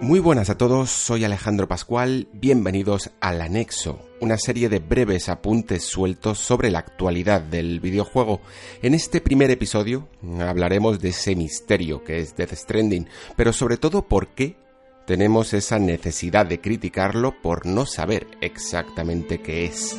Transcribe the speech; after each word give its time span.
Muy 0.00 0.20
buenas 0.20 0.48
a 0.48 0.56
todos, 0.56 0.90
soy 0.90 1.24
Alejandro 1.24 1.66
Pascual, 1.66 2.28
bienvenidos 2.32 3.10
al 3.20 3.40
Anexo, 3.40 3.98
una 4.20 4.38
serie 4.38 4.68
de 4.68 4.78
breves 4.78 5.28
apuntes 5.28 5.84
sueltos 5.84 6.38
sobre 6.38 6.70
la 6.70 6.78
actualidad 6.78 7.40
del 7.40 7.80
videojuego. 7.80 8.40
En 8.80 8.94
este 8.94 9.20
primer 9.20 9.50
episodio 9.50 10.08
hablaremos 10.40 11.00
de 11.00 11.08
ese 11.10 11.34
misterio 11.34 12.04
que 12.04 12.20
es 12.20 12.36
Death 12.36 12.54
Stranding, 12.54 13.08
pero 13.36 13.52
sobre 13.52 13.76
todo 13.76 14.06
por 14.06 14.28
qué 14.28 14.56
tenemos 15.04 15.52
esa 15.52 15.78
necesidad 15.78 16.46
de 16.46 16.60
criticarlo 16.60 17.34
por 17.42 17.66
no 17.66 17.84
saber 17.84 18.28
exactamente 18.40 19.42
qué 19.42 19.64
es. 19.66 19.98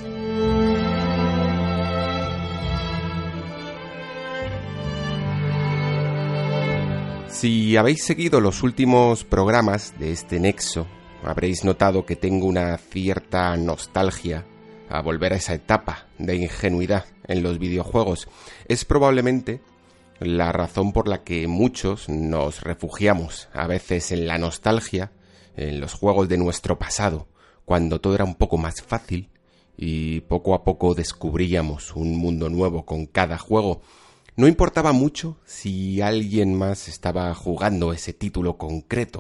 Si 7.40 7.78
habéis 7.78 8.04
seguido 8.04 8.42
los 8.42 8.64
últimos 8.64 9.24
programas 9.24 9.98
de 9.98 10.12
este 10.12 10.42
nexo, 10.42 10.88
habréis 11.24 11.64
notado 11.64 12.06
que 12.06 12.18
tengo 12.18 12.46
una 12.46 12.78
cierta 12.78 13.56
nostalgia 13.56 14.46
a 14.90 15.02
volver 15.02 15.32
a 15.32 15.38
esa 15.38 15.54
etapa 15.54 16.08
de 16.18 16.36
ingenuidad 16.36 17.06
en 17.30 17.42
los 17.42 17.58
videojuegos. 17.58 18.28
Es 18.68 18.84
probablemente 18.84 19.62
la 20.20 20.52
razón 20.52 20.92
por 20.92 21.08
la 21.08 21.24
que 21.24 21.48
muchos 21.48 22.10
nos 22.10 22.60
refugiamos 22.60 23.48
a 23.54 23.68
veces 23.68 24.12
en 24.12 24.28
la 24.28 24.38
nostalgia, 24.38 25.14
en 25.56 25.80
los 25.80 25.94
juegos 25.94 26.28
de 26.28 26.38
nuestro 26.38 26.78
pasado, 26.78 27.30
cuando 27.64 28.02
todo 28.02 28.16
era 28.16 28.26
un 28.26 28.36
poco 28.36 28.58
más 28.58 28.82
fácil 28.82 29.30
y 29.78 30.20
poco 30.20 30.54
a 30.54 30.66
poco 30.66 30.94
descubríamos 30.94 31.96
un 31.96 32.18
mundo 32.18 32.50
nuevo 32.50 32.86
con 32.86 33.06
cada 33.06 33.38
juego 33.38 33.80
no 34.40 34.48
importaba 34.48 34.94
mucho 34.94 35.36
si 35.44 36.00
alguien 36.00 36.58
más 36.58 36.88
estaba 36.88 37.36
jugando 37.36 37.92
ese 37.92 38.14
título 38.14 38.58
concreto 38.58 39.20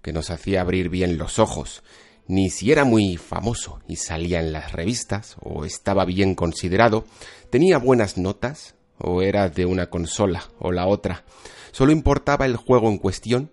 que 0.00 0.14
nos 0.14 0.30
hacía 0.30 0.62
abrir 0.62 0.88
bien 0.88 1.18
los 1.18 1.38
ojos, 1.38 1.82
ni 2.28 2.48
si 2.48 2.72
era 2.72 2.86
muy 2.86 3.18
famoso 3.18 3.80
y 3.86 3.96
salía 3.96 4.40
en 4.40 4.52
las 4.52 4.72
revistas, 4.72 5.36
o 5.42 5.66
estaba 5.66 6.06
bien 6.06 6.34
considerado, 6.34 7.04
tenía 7.50 7.76
buenas 7.76 8.16
notas, 8.16 8.74
o 8.96 9.20
era 9.20 9.50
de 9.50 9.66
una 9.66 9.90
consola 9.90 10.44
o 10.58 10.72
la 10.72 10.86
otra. 10.86 11.24
Solo 11.70 11.92
importaba 11.92 12.46
el 12.46 12.56
juego 12.56 12.88
en 12.88 12.96
cuestión 12.96 13.50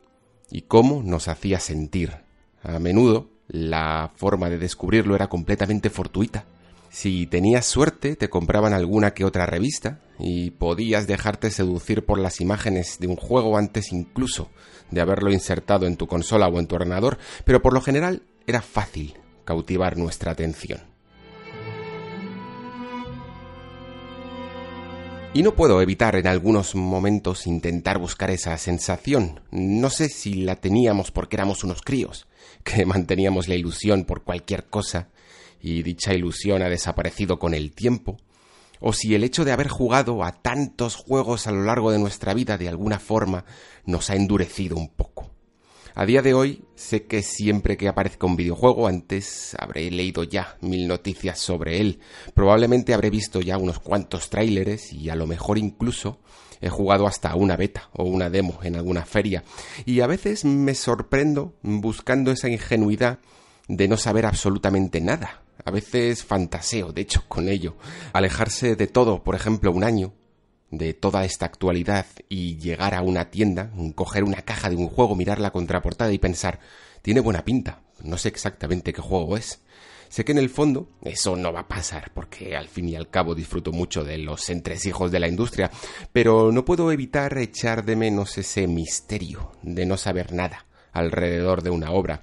y 0.50 0.62
cómo 0.62 1.04
nos 1.04 1.28
hacía 1.28 1.60
sentir. 1.60 2.20
A 2.64 2.80
menudo 2.80 3.28
la 3.50 4.14
forma 4.16 4.50
de 4.50 4.60
descubrirlo 4.60 5.14
era 5.14 5.28
completamente 5.28 5.90
fortuita. 5.90 6.46
Si 6.92 7.26
tenías 7.26 7.66
suerte, 7.66 8.18
te 8.18 8.30
compraban 8.30 8.74
alguna 8.74 9.14
que 9.14 9.24
otra 9.24 9.46
revista 9.46 10.02
y 10.20 10.52
podías 10.52 11.08
dejarte 11.08 11.50
seducir 11.50 12.06
por 12.06 12.20
las 12.20 12.42
imágenes 12.42 13.00
de 13.00 13.08
un 13.08 13.16
juego 13.16 13.58
antes 13.58 13.94
incluso 13.94 14.50
de 14.92 15.00
haberlo 15.00 15.32
insertado 15.32 15.88
en 15.88 15.96
tu 15.96 16.06
consola 16.06 16.50
o 16.50 16.60
en 16.60 16.68
tu 16.68 16.76
ordenador, 16.76 17.18
pero 17.46 17.62
por 17.62 17.72
lo 17.72 17.80
general 17.80 18.24
era 18.46 18.62
fácil 18.62 19.18
cautivar 19.46 19.98
nuestra 19.98 20.34
atención. 20.34 20.82
Y 25.34 25.44
no 25.44 25.56
puedo 25.56 25.82
evitar 25.82 26.18
en 26.18 26.28
algunos 26.28 26.76
momentos 26.76 27.48
intentar 27.48 28.00
buscar 28.00 28.32
esa 28.32 28.58
sensación. 28.58 29.40
No 29.50 29.90
sé 29.90 30.10
si 30.10 30.42
la 30.42 30.58
teníamos 30.58 31.10
porque 31.12 31.38
éramos 31.38 31.64
unos 31.64 31.84
críos, 31.84 32.28
que 32.66 32.86
manteníamos 32.86 33.48
la 33.48 33.56
ilusión 33.56 34.04
por 34.04 34.26
cualquier 34.26 34.66
cosa 34.66 35.08
y 35.62 35.84
dicha 35.84 36.14
ilusión 36.14 36.62
ha 36.62 36.70
desaparecido 36.70 37.40
con 37.40 37.54
el 37.54 37.74
tiempo, 37.74 38.18
o 38.80 38.94
si 38.94 39.14
el 39.16 39.24
hecho 39.24 39.46
de 39.46 39.52
haber 39.52 39.68
jugado 39.68 40.24
a 40.24 40.32
tantos 40.32 40.96
juegos 40.96 41.48
a 41.48 41.52
lo 41.52 41.64
largo 41.64 41.92
de 41.92 42.00
nuestra 42.00 42.34
vida 42.34 42.58
de 42.58 42.68
alguna 42.68 43.00
forma 43.00 43.46
nos 43.86 44.10
ha 44.10 44.16
endurecido 44.16 44.76
un 44.76 44.90
poco. 44.90 45.30
A 45.94 46.06
día 46.06 46.22
de 46.22 46.34
hoy 46.34 46.64
sé 46.74 47.06
que 47.06 47.22
siempre 47.22 47.76
que 47.76 47.90
aparezca 47.90 48.26
un 48.26 48.38
videojuego 48.38 48.88
antes 48.88 49.56
habré 49.60 49.92
leído 49.92 50.24
ya 50.24 50.58
mil 50.62 50.88
noticias 50.88 51.38
sobre 51.38 51.82
él, 51.82 52.00
probablemente 52.34 52.94
habré 52.94 53.10
visto 53.10 53.42
ya 53.42 53.58
unos 53.58 53.80
cuantos 53.80 54.30
tráileres 54.30 54.94
y 54.94 55.10
a 55.10 55.16
lo 55.16 55.28
mejor 55.28 55.58
incluso 55.58 56.20
he 56.62 56.70
jugado 56.70 57.08
hasta 57.08 57.36
una 57.36 57.58
beta 57.58 57.90
o 57.92 58.06
una 58.06 58.30
demo 58.30 58.60
en 58.64 58.78
alguna 58.78 59.06
feria. 59.06 59.44
Y 59.86 60.00
a 60.00 60.08
veces 60.08 60.46
me 60.46 60.76
sorprendo 60.76 61.56
buscando 61.62 62.32
esa 62.32 62.48
ingenuidad 62.48 63.20
de 63.68 63.88
no 63.88 63.98
saber 63.98 64.26
absolutamente 64.26 65.02
nada 65.02 65.42
a 65.64 65.72
veces 65.72 66.24
fantaseo, 66.24 66.92
de 66.92 67.02
hecho, 67.02 67.24
con 67.28 67.48
ello. 67.48 67.76
Alejarse 68.14 68.76
de 68.76 68.88
todo, 68.88 69.24
por 69.24 69.36
ejemplo, 69.36 69.72
un 69.72 69.84
año, 69.84 70.14
de 70.72 70.94
toda 70.94 71.26
esta 71.26 71.46
actualidad 71.46 72.06
y 72.30 72.58
llegar 72.58 72.96
a 72.96 73.02
una 73.02 73.30
tienda, 73.30 73.72
coger 73.94 74.24
una 74.24 74.42
caja 74.42 74.70
de 74.70 74.78
un 74.78 74.88
juego, 74.88 75.16
mirar 75.16 75.40
la 75.40 75.52
contraportada 75.52 76.12
y 76.12 76.18
pensar, 76.18 76.60
tiene 77.02 77.20
buena 77.20 77.44
pinta, 77.44 77.82
no 78.04 78.18
sé 78.18 78.30
exactamente 78.30 78.94
qué 78.94 79.02
juego 79.02 79.38
es. 79.38 79.60
Sé 80.08 80.26
que 80.26 80.34
en 80.34 80.40
el 80.40 80.50
fondo 80.50 80.90
eso 81.04 81.38
no 81.38 81.54
va 81.54 81.62
a 81.62 81.68
pasar, 81.70 82.12
porque 82.14 82.58
al 82.58 82.68
fin 82.68 82.90
y 82.90 82.96
al 82.96 83.10
cabo 83.10 83.34
disfruto 83.34 83.72
mucho 83.72 84.04
de 84.04 84.18
los 84.18 84.50
entresijos 84.50 85.10
de 85.10 85.22
la 85.22 85.30
industria, 85.30 85.72
pero 86.12 86.52
no 86.52 86.66
puedo 86.66 86.92
evitar 86.92 87.38
echar 87.38 87.86
de 87.86 87.96
menos 87.96 88.38
ese 88.38 88.68
misterio 88.68 89.54
de 89.62 89.86
no 89.86 89.96
saber 89.96 90.34
nada 90.34 90.66
alrededor 90.92 91.62
de 91.64 91.70
una 91.70 91.92
obra. 91.92 92.22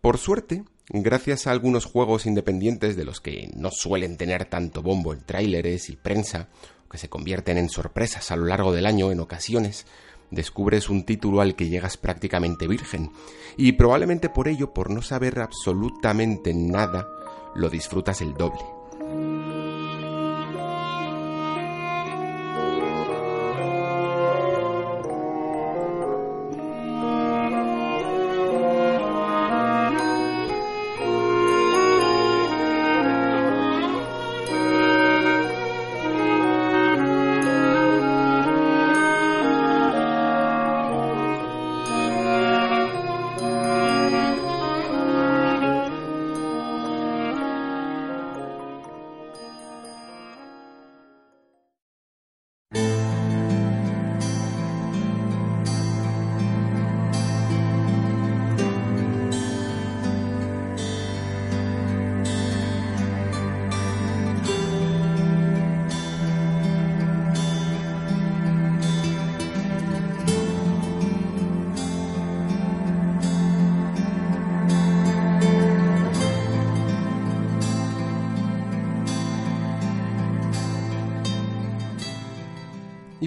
Por 0.00 0.18
suerte, 0.18 0.64
Gracias 0.92 1.46
a 1.46 1.52
algunos 1.52 1.84
juegos 1.84 2.26
independientes 2.26 2.96
de 2.96 3.04
los 3.04 3.20
que 3.20 3.48
no 3.54 3.70
suelen 3.70 4.16
tener 4.16 4.46
tanto 4.46 4.82
bombo 4.82 5.12
en 5.12 5.20
tráileres 5.20 5.88
y 5.88 5.94
prensa, 5.94 6.48
que 6.90 6.98
se 6.98 7.08
convierten 7.08 7.58
en 7.58 7.68
sorpresas 7.68 8.32
a 8.32 8.36
lo 8.36 8.46
largo 8.46 8.72
del 8.72 8.86
año 8.86 9.12
en 9.12 9.20
ocasiones, 9.20 9.86
descubres 10.32 10.90
un 10.90 11.04
título 11.04 11.42
al 11.42 11.54
que 11.54 11.68
llegas 11.68 11.96
prácticamente 11.96 12.66
virgen, 12.66 13.12
y 13.56 13.70
probablemente 13.72 14.30
por 14.30 14.48
ello, 14.48 14.74
por 14.74 14.90
no 14.90 15.00
saber 15.00 15.38
absolutamente 15.38 16.52
nada, 16.54 17.06
lo 17.54 17.70
disfrutas 17.70 18.20
el 18.20 18.34
doble. 18.34 19.39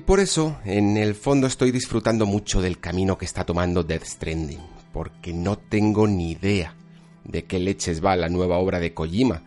Por 0.06 0.20
eso, 0.20 0.58
en 0.66 0.98
el 0.98 1.16
fondo 1.16 1.48
estoy 1.48 1.72
disfrutando 1.72 2.26
mucho 2.26 2.62
del 2.62 2.80
camino 2.80 3.18
que 3.18 3.26
está 3.26 3.46
tomando 3.46 3.84
Death 3.84 4.06
Stranding, 4.06 4.62
porque 4.92 5.34
no 5.34 5.58
tengo 5.58 6.08
ni 6.08 6.32
idea 6.32 6.76
de 7.24 7.46
qué 7.46 7.60
leches 7.60 8.04
va 8.04 8.16
la 8.16 8.30
nueva 8.30 8.58
obra 8.58 8.80
de 8.80 8.94
Kojima, 8.94 9.44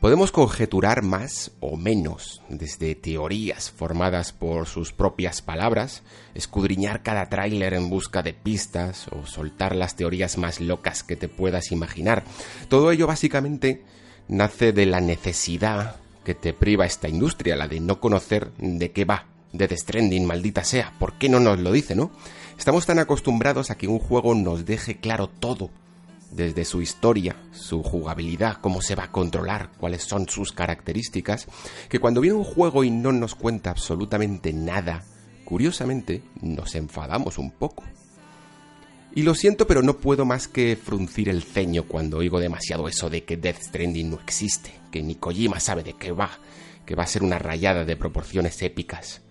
Podemos 0.00 0.30
conjeturar 0.30 1.02
más 1.02 1.52
o 1.58 1.78
menos, 1.78 2.42
desde 2.50 2.94
teorías 2.94 3.70
formadas 3.70 4.32
por 4.32 4.66
sus 4.66 4.92
propias 4.92 5.40
palabras, 5.40 6.02
escudriñar 6.34 7.02
cada 7.02 7.30
tráiler 7.30 7.72
en 7.72 7.88
busca 7.88 8.22
de 8.22 8.34
pistas 8.34 9.08
o 9.08 9.26
soltar 9.26 9.74
las 9.74 9.96
teorías 9.96 10.36
más 10.36 10.60
locas 10.60 11.02
que 11.02 11.16
te 11.16 11.28
puedas 11.28 11.72
imaginar. 11.72 12.24
Todo 12.68 12.92
ello 12.92 13.06
básicamente 13.06 13.84
nace 14.28 14.72
de 14.72 14.84
la 14.84 15.00
necesidad 15.00 15.96
que 16.24 16.34
te 16.34 16.52
priva 16.52 16.84
esta 16.84 17.08
industria, 17.08 17.56
la 17.56 17.66
de 17.66 17.80
no 17.80 17.98
conocer 17.98 18.52
de 18.58 18.92
qué 18.92 19.06
va 19.06 19.26
Death 19.52 19.72
Stranding, 19.72 20.26
maldita 20.26 20.64
sea. 20.64 20.92
¿Por 20.98 21.14
qué 21.14 21.28
no 21.28 21.40
nos 21.40 21.58
lo 21.58 21.72
dice, 21.72 21.94
no? 21.94 22.10
Estamos 22.58 22.86
tan 22.86 22.98
acostumbrados 22.98 23.70
a 23.70 23.76
que 23.76 23.88
un 23.88 23.98
juego 23.98 24.34
nos 24.34 24.64
deje 24.64 24.96
claro 24.96 25.28
todo 25.28 25.70
desde 26.30 26.64
su 26.64 26.82
historia, 26.82 27.36
su 27.52 27.82
jugabilidad, 27.82 28.58
cómo 28.60 28.82
se 28.82 28.94
va 28.94 29.04
a 29.04 29.12
controlar, 29.12 29.70
cuáles 29.78 30.02
son 30.02 30.28
sus 30.28 30.52
características, 30.52 31.46
que 31.88 31.98
cuando 31.98 32.20
viene 32.20 32.36
un 32.36 32.44
juego 32.44 32.84
y 32.84 32.90
no 32.90 33.12
nos 33.12 33.34
cuenta 33.34 33.70
absolutamente 33.70 34.52
nada, 34.52 35.04
curiosamente 35.44 36.22
nos 36.40 36.74
enfadamos 36.74 37.38
un 37.38 37.50
poco. 37.50 37.84
Y 39.14 39.22
lo 39.22 39.34
siento, 39.34 39.66
pero 39.66 39.82
no 39.82 39.96
puedo 39.96 40.26
más 40.26 40.46
que 40.46 40.76
fruncir 40.76 41.30
el 41.30 41.42
ceño 41.42 41.84
cuando 41.84 42.18
oigo 42.18 42.38
demasiado 42.38 42.86
eso 42.86 43.08
de 43.08 43.24
que 43.24 43.38
Death 43.38 43.62
Stranding 43.62 44.10
no 44.10 44.16
existe, 44.16 44.72
que 44.90 45.02
ni 45.02 45.14
Kojima 45.14 45.58
sabe 45.58 45.82
de 45.82 45.94
qué 45.94 46.12
va, 46.12 46.38
que 46.84 46.94
va 46.94 47.04
a 47.04 47.06
ser 47.06 47.22
una 47.22 47.38
rayada 47.38 47.86
de 47.86 47.96
proporciones 47.96 48.60
épicas. 48.60 49.22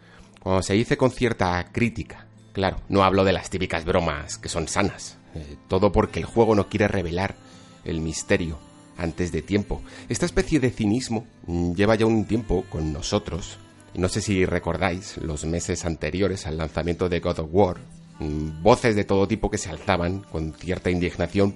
Se 0.61 0.73
dice 0.73 0.95
con 0.95 1.09
cierta 1.09 1.71
crítica, 1.71 2.27
claro, 2.53 2.77
no 2.87 3.03
hablo 3.03 3.23
de 3.23 3.33
las 3.33 3.49
típicas 3.49 3.83
bromas 3.83 4.37
que 4.37 4.47
son 4.47 4.67
sanas, 4.67 5.17
eh, 5.33 5.57
todo 5.67 5.91
porque 5.91 6.19
el 6.19 6.25
juego 6.25 6.53
no 6.53 6.69
quiere 6.69 6.87
revelar 6.87 7.35
el 7.83 7.99
misterio 7.99 8.59
antes 8.95 9.31
de 9.31 9.41
tiempo. 9.41 9.81
Esta 10.07 10.27
especie 10.27 10.59
de 10.59 10.69
cinismo 10.69 11.25
mm, 11.47 11.73
lleva 11.73 11.95
ya 11.95 12.05
un 12.05 12.25
tiempo 12.25 12.63
con 12.69 12.93
nosotros. 12.93 13.57
No 13.95 14.07
sé 14.07 14.21
si 14.21 14.45
recordáis 14.45 15.17
los 15.17 15.45
meses 15.45 15.83
anteriores 15.83 16.45
al 16.45 16.57
lanzamiento 16.57 17.09
de 17.09 17.21
God 17.21 17.39
of 17.39 17.49
War, 17.51 17.77
mm, 18.19 18.61
voces 18.61 18.95
de 18.95 19.03
todo 19.03 19.27
tipo 19.27 19.49
que 19.49 19.57
se 19.57 19.71
alzaban 19.71 20.19
con 20.19 20.53
cierta 20.53 20.91
indignación 20.91 21.55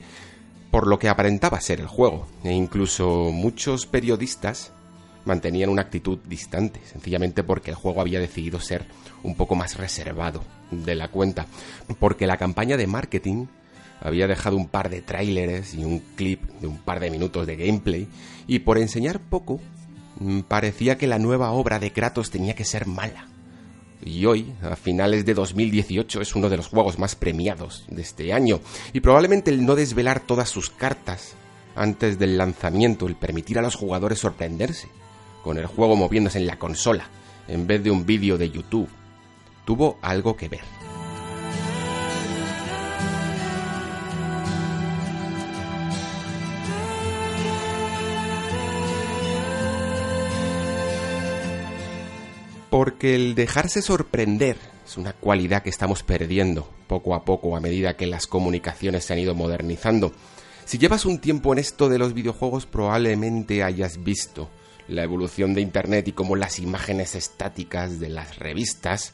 por 0.71 0.87
lo 0.87 0.97
que 0.97 1.09
aparentaba 1.09 1.61
ser 1.61 1.79
el 1.79 1.87
juego. 1.87 2.27
E 2.43 2.51
incluso 2.51 3.31
muchos 3.31 3.85
periodistas 3.85 4.73
mantenían 5.29 5.69
una 5.69 5.83
actitud 5.83 6.17
distante, 6.25 6.81
sencillamente 6.91 7.43
porque 7.43 7.69
el 7.69 7.75
juego 7.75 8.01
había 8.01 8.19
decidido 8.19 8.59
ser 8.59 8.85
un 9.23 9.35
poco 9.35 9.55
más 9.55 9.77
reservado 9.77 10.43
de 10.71 10.95
la 10.95 11.07
cuenta, 11.07 11.45
porque 11.99 12.27
la 12.27 12.37
campaña 12.37 12.77
de 12.77 12.87
marketing 12.87 13.45
había 14.01 14.27
dejado 14.27 14.57
un 14.57 14.67
par 14.67 14.89
de 14.89 15.03
tráileres 15.03 15.75
y 15.75 15.85
un 15.85 15.99
clip 16.15 16.43
de 16.59 16.67
un 16.67 16.79
par 16.79 16.99
de 16.99 17.11
minutos 17.11 17.45
de 17.45 17.55
gameplay, 17.55 18.07
y 18.47 18.59
por 18.59 18.79
enseñar 18.79 19.19
poco, 19.19 19.61
mm, 20.19 20.41
parecía 20.41 20.97
que 20.97 21.05
la 21.05 21.19
nueva 21.19 21.51
obra 21.51 21.77
de 21.77 21.93
Kratos 21.93 22.31
tenía 22.31 22.55
que 22.55 22.65
ser 22.65 22.87
mala. 22.87 23.27
Y 24.03 24.25
hoy, 24.25 24.53
a 24.63 24.75
finales 24.75 25.25
de 25.25 25.35
2018, 25.35 26.21
es 26.21 26.35
uno 26.35 26.49
de 26.49 26.57
los 26.57 26.67
juegos 26.67 26.97
más 26.97 27.15
premiados 27.15 27.85
de 27.89 28.01
este 28.01 28.33
año, 28.33 28.61
y 28.93 29.01
probablemente 29.01 29.51
el 29.51 29.63
no 29.63 29.75
desvelar 29.75 30.21
todas 30.21 30.49
sus 30.49 30.71
cartas 30.71 31.35
antes 31.75 32.17
del 32.17 32.35
lanzamiento, 32.35 33.05
el 33.05 33.15
permitir 33.15 33.59
a 33.59 33.61
los 33.61 33.75
jugadores 33.75 34.17
sorprenderse 34.17 34.87
con 35.43 35.57
el 35.57 35.65
juego 35.65 35.95
moviéndose 35.95 36.37
en 36.37 36.47
la 36.47 36.59
consola, 36.59 37.07
en 37.47 37.67
vez 37.67 37.83
de 37.83 37.91
un 37.91 38.05
vídeo 38.05 38.37
de 38.37 38.49
YouTube, 38.49 38.89
tuvo 39.65 39.97
algo 40.01 40.35
que 40.35 40.49
ver. 40.49 40.61
Porque 52.69 53.15
el 53.15 53.33
dejarse 53.33 53.81
sorprender 53.81 54.57
es 54.85 54.97
una 54.97 55.13
cualidad 55.13 55.63
que 55.63 55.69
estamos 55.69 56.03
perdiendo 56.03 56.69
poco 56.87 57.15
a 57.15 57.25
poco 57.25 57.55
a 57.55 57.59
medida 57.59 57.95
que 57.95 58.07
las 58.07 58.27
comunicaciones 58.27 59.05
se 59.05 59.13
han 59.13 59.19
ido 59.19 59.35
modernizando. 59.35 60.13
Si 60.65 60.77
llevas 60.77 61.05
un 61.05 61.19
tiempo 61.19 61.51
en 61.51 61.59
esto 61.59 61.89
de 61.89 61.97
los 61.97 62.13
videojuegos 62.13 62.67
probablemente 62.67 63.63
hayas 63.63 64.03
visto 64.03 64.49
la 64.89 65.03
evolución 65.03 65.53
de 65.53 65.61
Internet 65.61 66.07
y 66.07 66.11
cómo 66.11 66.35
las 66.35 66.59
imágenes 66.59 67.15
estáticas 67.15 67.99
de 67.99 68.09
las 68.09 68.37
revistas 68.39 69.13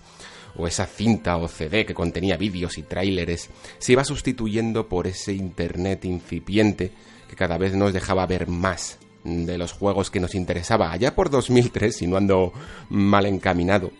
o 0.55 0.67
esa 0.67 0.85
cinta 0.85 1.37
o 1.37 1.47
CD 1.47 1.85
que 1.85 1.93
contenía 1.93 2.37
vídeos 2.37 2.77
y 2.77 2.83
tráileres 2.83 3.49
se 3.77 3.91
iba 3.91 4.05
sustituyendo 4.05 4.87
por 4.87 5.05
ese 5.07 5.33
Internet 5.33 6.05
incipiente 6.05 6.91
que 7.29 7.35
cada 7.35 7.57
vez 7.57 7.75
nos 7.75 7.93
dejaba 7.93 8.25
ver 8.25 8.47
más 8.47 8.99
de 9.23 9.57
los 9.57 9.73
juegos 9.73 10.11
que 10.11 10.19
nos 10.19 10.35
interesaba. 10.35 10.91
Allá 10.91 11.15
por 11.15 11.29
2003, 11.29 11.95
si 11.95 12.07
no 12.07 12.15
ando 12.15 12.53
mal 12.89 13.25
encaminado, 13.25 13.91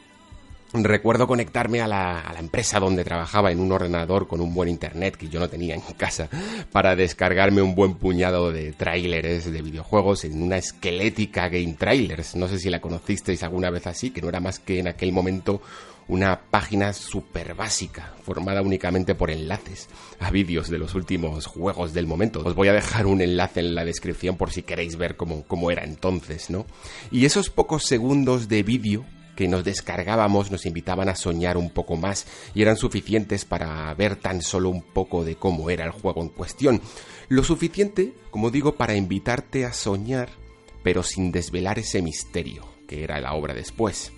recuerdo 0.84 1.28
conectarme 1.28 1.82
a 1.82 1.88
la, 1.88 2.20
a 2.20 2.34
la, 2.34 2.40
empresa 2.40 2.80
donde 2.80 3.04
trabajaba 3.04 3.52
en 3.52 3.60
un 3.60 3.72
ordenador 3.72 4.28
con 4.28 4.42
un 4.42 4.54
buen 4.54 4.70
internet 4.70 5.16
que 5.16 5.30
yo 5.30 5.40
no 5.40 5.50
tenía 5.50 5.76
en 5.76 5.82
casa 5.82 6.30
para 6.72 6.96
descargarme 6.96 7.62
un 7.62 7.76
buen 7.76 7.96
puñado 7.96 8.52
de 8.52 8.72
trailers 8.74 9.52
de 9.52 9.62
videojuegos 9.62 10.26
en 10.26 10.42
una 10.42 10.58
esquelética 10.58 11.50
Game 11.50 11.74
Trailers. 11.74 12.36
No 12.36 12.48
sé 12.48 12.60
si 12.60 12.70
la 12.70 12.82
conocisteis 12.82 13.44
alguna 13.44 13.70
vez 13.70 13.88
así, 13.88 14.12
que 14.12 14.22
no 14.22 14.30
era 14.30 14.40
más 14.40 14.60
que 14.60 14.80
en 14.80 14.88
aquel 14.88 15.12
momento 15.12 15.62
una 16.08 16.40
página 16.52 16.94
súper 16.94 17.56
básica, 17.56 18.14
formada 18.24 18.62
únicamente 18.62 19.16
por 19.16 19.32
enlaces 19.32 19.90
a 20.20 20.30
vídeos 20.30 20.70
de 20.70 20.78
los 20.78 20.94
últimos 20.94 21.48
juegos 21.48 21.94
del 21.94 22.06
momento. 22.06 22.42
Os 22.46 22.56
voy 22.56 22.68
a 22.68 22.74
dejar 22.74 23.08
un 23.08 23.22
enlace 23.22 23.62
en 23.62 23.76
la 23.76 23.86
descripción 23.86 24.38
por 24.38 24.52
si 24.52 24.64
queréis 24.64 24.98
ver 24.98 25.16
cómo, 25.16 25.44
cómo 25.48 25.72
era 25.72 25.84
entonces, 25.84 26.50
¿no? 26.50 26.66
Y 27.12 27.26
esos 27.26 27.50
pocos 27.50 27.86
segundos 27.86 28.48
de 28.48 28.64
vídeo 28.64 29.06
que 29.36 29.48
nos 29.48 29.64
descargábamos 29.64 30.52
nos 30.52 30.66
invitaban 30.66 31.10
a 31.10 31.16
soñar 31.16 31.58
un 31.58 31.70
poco 31.70 31.96
más 31.96 32.26
y 32.54 32.62
eran 32.62 32.78
suficientes 32.78 33.46
para 33.46 33.94
ver 33.94 34.16
tan 34.16 34.42
solo 34.42 34.70
un 34.70 34.82
poco 34.82 35.24
de 35.24 35.36
cómo 35.36 35.70
era 35.70 35.86
el 35.86 35.92
juego 35.92 36.22
en 36.22 36.30
cuestión. 36.30 36.82
Lo 37.28 37.44
suficiente, 37.44 38.14
como 38.32 38.52
digo, 38.52 38.76
para 38.76 38.96
invitarte 38.96 39.66
a 39.66 39.74
soñar, 39.74 40.30
pero 40.84 41.04
sin 41.04 41.32
desvelar 41.32 41.80
ese 41.80 42.02
misterio 42.02 42.66
que 42.88 43.04
era 43.04 43.20
la 43.20 43.34
obra 43.34 43.54
después. 43.54 44.12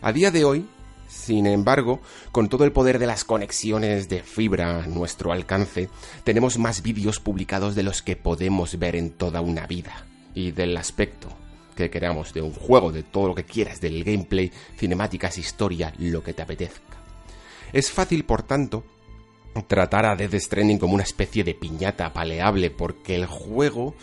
A 0.00 0.12
día 0.12 0.30
de 0.30 0.44
hoy, 0.44 0.66
sin 1.08 1.46
embargo, 1.46 2.00
con 2.32 2.48
todo 2.48 2.64
el 2.64 2.72
poder 2.72 2.98
de 2.98 3.06
las 3.06 3.24
conexiones 3.24 4.08
de 4.08 4.22
fibra 4.22 4.82
a 4.82 4.86
nuestro 4.86 5.32
alcance, 5.32 5.88
tenemos 6.24 6.58
más 6.58 6.82
vídeos 6.82 7.20
publicados 7.20 7.74
de 7.74 7.82
los 7.82 8.02
que 8.02 8.16
podemos 8.16 8.78
ver 8.78 8.96
en 8.96 9.10
toda 9.10 9.40
una 9.40 9.66
vida. 9.66 10.06
Y 10.34 10.50
del 10.50 10.76
aspecto 10.76 11.28
que 11.74 11.90
queramos 11.90 12.32
de 12.32 12.42
un 12.42 12.52
juego, 12.52 12.92
de 12.92 13.02
todo 13.02 13.28
lo 13.28 13.34
que 13.34 13.44
quieras, 13.44 13.80
del 13.80 14.04
gameplay, 14.04 14.50
cinemáticas, 14.76 15.38
historia, 15.38 15.92
lo 15.98 16.22
que 16.22 16.34
te 16.34 16.42
apetezca. 16.42 16.96
Es 17.72 17.90
fácil, 17.90 18.24
por 18.24 18.42
tanto, 18.42 18.84
tratar 19.62 20.06
a 20.06 20.16
Death 20.16 20.34
Stranding 20.34 20.78
como 20.78 20.94
una 20.94 21.02
especie 21.02 21.44
de 21.44 21.54
piñata 21.54 22.12
paleable 22.12 22.70
porque 22.70 23.14
el 23.14 23.26
juego 23.26 23.94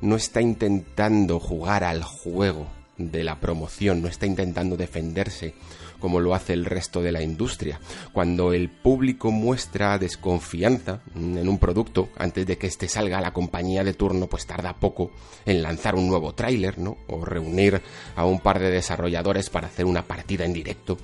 no 0.00 0.16
está 0.16 0.40
intentando 0.40 1.40
jugar 1.40 1.84
al 1.84 2.02
juego 2.02 2.66
de 2.96 3.24
la 3.24 3.40
promoción, 3.40 4.02
no 4.02 4.08
está 4.08 4.26
intentando 4.26 4.76
defenderse 4.76 5.54
como 6.00 6.18
lo 6.18 6.34
hace 6.34 6.52
el 6.52 6.64
resto 6.64 7.02
de 7.02 7.12
la 7.12 7.22
industria. 7.22 7.78
Cuando 8.12 8.52
el 8.52 8.68
público 8.68 9.30
muestra 9.30 9.98
desconfianza 9.98 11.00
en 11.14 11.48
un 11.48 11.58
producto 11.58 12.08
antes 12.16 12.46
de 12.46 12.58
que 12.58 12.66
éste 12.66 12.88
salga 12.88 13.18
a 13.18 13.22
la 13.22 13.32
compañía 13.32 13.84
de 13.84 13.94
turno, 13.94 14.26
pues 14.26 14.46
tarda 14.46 14.74
poco 14.74 15.12
en 15.46 15.62
lanzar 15.62 15.94
un 15.94 16.08
nuevo 16.08 16.34
tráiler, 16.34 16.78
¿no? 16.78 16.96
O 17.06 17.24
reunir 17.24 17.80
a 18.16 18.24
un 18.24 18.40
par 18.40 18.58
de 18.58 18.70
desarrolladores 18.70 19.50
para 19.50 19.68
hacer 19.68 19.86
una 19.86 20.06
partida 20.06 20.44
en 20.44 20.52
directo 20.52 20.98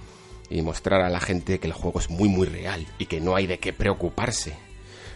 y 0.50 0.62
mostrar 0.62 1.02
a 1.02 1.10
la 1.10 1.20
gente 1.20 1.58
que 1.58 1.66
el 1.66 1.72
juego 1.72 2.00
es 2.00 2.10
muy 2.10 2.28
muy 2.28 2.46
real 2.46 2.86
y 2.98 3.06
que 3.06 3.20
no 3.20 3.36
hay 3.36 3.46
de 3.46 3.58
qué 3.58 3.72
preocuparse. 3.72 4.54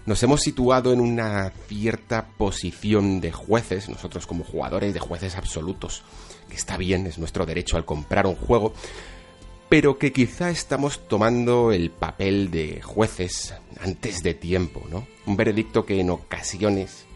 Nos 0.07 0.23
hemos 0.23 0.41
situado 0.41 0.93
en 0.93 1.01
una 1.01 1.53
cierta 1.69 2.29
posición 2.39 3.21
de 3.21 3.33
jueces, 3.33 3.89
nosotros 3.89 4.27
como 4.27 4.45
jugadores 4.45 4.95
de 4.95 5.01
jueces 5.01 5.37
absolutos, 5.37 6.03
que 6.49 6.57
está 6.57 6.77
bien, 6.79 7.07
es 7.07 7.19
nuestro 7.19 7.45
derecho 7.45 7.77
al 7.77 7.85
comprar 7.85 8.27
un 8.27 8.35
juego, 8.35 8.73
pero 9.71 9.99
que 9.99 10.13
quizá 10.13 10.51
estamos 10.51 11.07
tomando 11.07 11.71
el 11.71 11.93
papel 11.93 12.51
de 12.51 12.83
jueces 12.83 13.55
antes 13.81 14.21
de 14.25 14.35
tiempo, 14.35 14.83
¿no? 14.91 15.07
Un 15.27 15.37
veredicto 15.37 15.87
que 15.87 16.01
en 16.01 16.11
ocasiones 16.11 17.07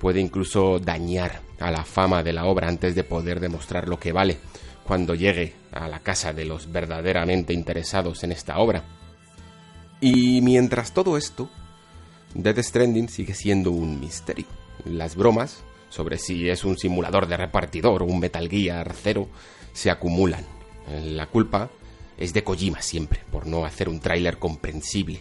puede 0.00 0.18
incluso 0.18 0.80
dañar 0.80 1.40
a 1.60 1.70
la 1.70 1.84
fama 1.84 2.24
de 2.24 2.32
la 2.32 2.46
obra 2.46 2.66
antes 2.66 2.96
de 2.96 3.04
poder 3.04 3.38
demostrar 3.38 3.88
lo 3.88 4.00
que 4.00 4.10
vale 4.10 4.38
cuando 4.82 5.14
llegue 5.14 5.54
a 5.70 5.86
la 5.86 6.00
casa 6.00 6.32
de 6.32 6.46
los 6.46 6.72
verdaderamente 6.72 7.52
interesados 7.52 8.24
en 8.24 8.32
esta 8.32 8.58
obra. 8.58 8.82
Y 10.00 10.40
mientras 10.40 10.92
todo 10.92 11.16
esto, 11.16 11.48
Death 12.34 12.58
Stranding 12.58 13.08
sigue 13.08 13.34
siendo 13.34 13.70
un 13.70 14.00
misterio. 14.00 14.46
Las 14.84 15.14
bromas 15.14 15.62
sobre 15.90 16.18
si 16.18 16.48
es 16.48 16.64
un 16.64 16.76
simulador 16.76 17.28
de 17.28 17.36
repartidor 17.36 18.02
o 18.02 18.06
un 18.06 18.18
Metal 18.18 18.48
Gear 18.48 18.94
cero 19.00 19.28
se 19.72 19.92
acumulan. 19.92 20.44
La 21.04 21.26
culpa 21.26 21.70
es 22.18 22.32
de 22.32 22.44
Kojima 22.44 22.82
siempre, 22.82 23.20
por 23.30 23.46
no 23.46 23.64
hacer 23.64 23.88
un 23.88 24.00
tráiler 24.00 24.38
comprensible 24.38 25.20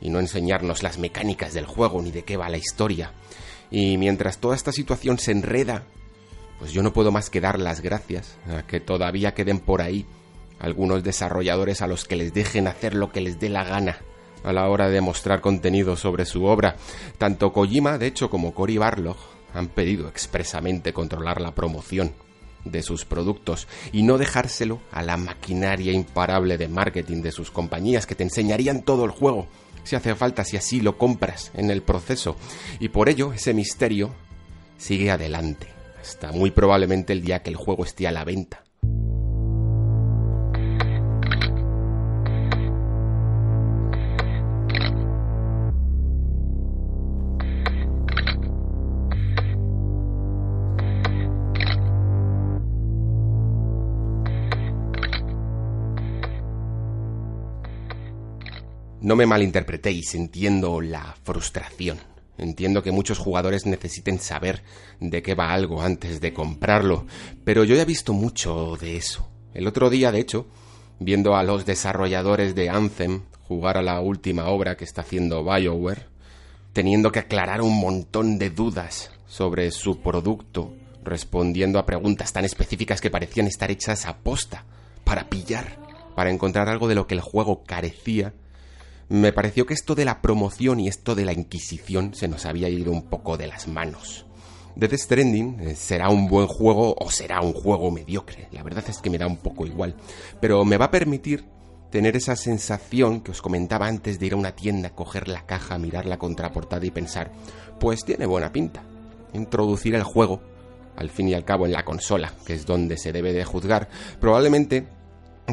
y 0.00 0.10
no 0.10 0.20
enseñarnos 0.20 0.82
las 0.82 0.98
mecánicas 0.98 1.54
del 1.54 1.66
juego 1.66 2.02
ni 2.02 2.10
de 2.10 2.22
qué 2.22 2.36
va 2.36 2.48
la 2.48 2.58
historia. 2.58 3.12
Y 3.70 3.98
mientras 3.98 4.38
toda 4.38 4.54
esta 4.54 4.72
situación 4.72 5.18
se 5.18 5.32
enreda, 5.32 5.84
pues 6.58 6.72
yo 6.72 6.82
no 6.82 6.92
puedo 6.92 7.10
más 7.10 7.30
que 7.30 7.40
dar 7.40 7.58
las 7.58 7.80
gracias 7.80 8.36
a 8.48 8.66
que 8.66 8.80
todavía 8.80 9.34
queden 9.34 9.58
por 9.58 9.82
ahí 9.82 10.06
algunos 10.58 11.02
desarrolladores 11.02 11.82
a 11.82 11.86
los 11.86 12.04
que 12.04 12.16
les 12.16 12.32
dejen 12.32 12.66
hacer 12.66 12.94
lo 12.94 13.10
que 13.10 13.20
les 13.20 13.38
dé 13.38 13.48
la 13.48 13.64
gana 13.64 13.98
a 14.44 14.52
la 14.52 14.68
hora 14.68 14.88
de 14.88 15.00
mostrar 15.00 15.40
contenido 15.40 15.96
sobre 15.96 16.24
su 16.24 16.44
obra. 16.44 16.76
Tanto 17.18 17.52
Kojima, 17.52 17.98
de 17.98 18.06
hecho, 18.06 18.30
como 18.30 18.54
Cory 18.54 18.78
Barlog 18.78 19.16
han 19.52 19.68
pedido 19.68 20.08
expresamente 20.08 20.92
controlar 20.92 21.40
la 21.40 21.54
promoción 21.54 22.14
de 22.70 22.82
sus 22.82 23.04
productos 23.04 23.66
y 23.92 24.02
no 24.02 24.18
dejárselo 24.18 24.80
a 24.92 25.02
la 25.02 25.16
maquinaria 25.16 25.92
imparable 25.92 26.58
de 26.58 26.68
marketing 26.68 27.22
de 27.22 27.32
sus 27.32 27.50
compañías 27.50 28.06
que 28.06 28.14
te 28.14 28.24
enseñarían 28.24 28.82
todo 28.82 29.04
el 29.04 29.10
juego 29.10 29.48
si 29.84 29.94
hace 29.96 30.14
falta 30.14 30.44
si 30.44 30.56
así 30.56 30.80
lo 30.80 30.98
compras 30.98 31.52
en 31.54 31.70
el 31.70 31.82
proceso. 31.82 32.36
Y 32.80 32.88
por 32.88 33.08
ello 33.08 33.32
ese 33.32 33.54
misterio 33.54 34.12
sigue 34.78 35.10
adelante 35.10 35.68
hasta 36.00 36.32
muy 36.32 36.50
probablemente 36.50 37.12
el 37.12 37.22
día 37.22 37.42
que 37.42 37.50
el 37.50 37.56
juego 37.56 37.84
esté 37.84 38.06
a 38.06 38.12
la 38.12 38.24
venta 38.24 38.65
No 59.06 59.14
me 59.14 59.24
malinterpretéis, 59.24 60.16
entiendo 60.16 60.80
la 60.80 61.14
frustración. 61.22 61.98
Entiendo 62.38 62.82
que 62.82 62.90
muchos 62.90 63.18
jugadores 63.18 63.64
necesiten 63.64 64.18
saber 64.18 64.64
de 64.98 65.22
qué 65.22 65.36
va 65.36 65.52
algo 65.52 65.80
antes 65.80 66.20
de 66.20 66.32
comprarlo, 66.32 67.06
pero 67.44 67.62
yo 67.62 67.76
ya 67.76 67.82
he 67.82 67.84
visto 67.84 68.12
mucho 68.12 68.76
de 68.80 68.96
eso. 68.96 69.28
El 69.54 69.68
otro 69.68 69.90
día, 69.90 70.10
de 70.10 70.18
hecho, 70.18 70.48
viendo 70.98 71.36
a 71.36 71.44
los 71.44 71.64
desarrolladores 71.64 72.56
de 72.56 72.68
Anthem 72.68 73.20
jugar 73.42 73.76
a 73.76 73.82
la 73.82 74.00
última 74.00 74.48
obra 74.48 74.76
que 74.76 74.82
está 74.82 75.02
haciendo 75.02 75.44
BioWare, 75.44 76.08
teniendo 76.72 77.12
que 77.12 77.20
aclarar 77.20 77.62
un 77.62 77.78
montón 77.78 78.38
de 78.38 78.50
dudas 78.50 79.12
sobre 79.28 79.70
su 79.70 80.00
producto, 80.00 80.74
respondiendo 81.04 81.78
a 81.78 81.86
preguntas 81.86 82.32
tan 82.32 82.44
específicas 82.44 83.00
que 83.00 83.10
parecían 83.10 83.46
estar 83.46 83.70
hechas 83.70 84.04
a 84.04 84.16
posta, 84.16 84.64
para 85.04 85.28
pillar, 85.28 85.78
para 86.16 86.32
encontrar 86.32 86.68
algo 86.68 86.88
de 86.88 86.96
lo 86.96 87.06
que 87.06 87.14
el 87.14 87.20
juego 87.20 87.62
carecía 87.62 88.34
me 89.08 89.32
pareció 89.32 89.66
que 89.66 89.74
esto 89.74 89.94
de 89.94 90.04
la 90.04 90.20
promoción 90.20 90.80
y 90.80 90.88
esto 90.88 91.14
de 91.14 91.24
la 91.24 91.32
Inquisición 91.32 92.14
se 92.14 92.28
nos 92.28 92.44
había 92.44 92.68
ido 92.68 92.92
un 92.92 93.02
poco 93.02 93.36
de 93.36 93.46
las 93.46 93.68
manos. 93.68 94.26
Death 94.74 94.94
Stranding 94.94 95.60
eh, 95.60 95.74
será 95.74 96.10
un 96.10 96.28
buen 96.28 96.46
juego 96.46 96.94
o 96.98 97.10
será 97.10 97.40
un 97.40 97.54
juego 97.54 97.90
mediocre. 97.90 98.48
La 98.52 98.62
verdad 98.62 98.84
es 98.88 98.98
que 98.98 99.08
me 99.08 99.16
da 99.16 99.26
un 99.26 99.38
poco 99.38 99.66
igual. 99.66 99.94
Pero 100.40 100.64
me 100.64 100.76
va 100.76 100.86
a 100.86 100.90
permitir 100.90 101.46
tener 101.90 102.14
esa 102.16 102.36
sensación 102.36 103.22
que 103.22 103.30
os 103.30 103.40
comentaba 103.40 103.86
antes 103.86 104.18
de 104.18 104.26
ir 104.26 104.34
a 104.34 104.36
una 104.36 104.54
tienda, 104.54 104.90
coger 104.90 105.28
la 105.28 105.46
caja, 105.46 105.78
mirar 105.78 106.04
la 106.04 106.18
contraportada 106.18 106.84
y 106.84 106.90
pensar, 106.90 107.32
pues 107.80 108.04
tiene 108.04 108.26
buena 108.26 108.52
pinta. 108.52 108.82
Introducir 109.32 109.94
el 109.94 110.02
juego, 110.02 110.42
al 110.96 111.08
fin 111.08 111.28
y 111.28 111.34
al 111.34 111.44
cabo 111.44 111.64
en 111.64 111.72
la 111.72 111.84
consola, 111.84 112.34
que 112.44 112.54
es 112.54 112.66
donde 112.66 112.98
se 112.98 113.12
debe 113.12 113.32
de 113.32 113.44
juzgar, 113.44 113.88
probablemente 114.20 114.86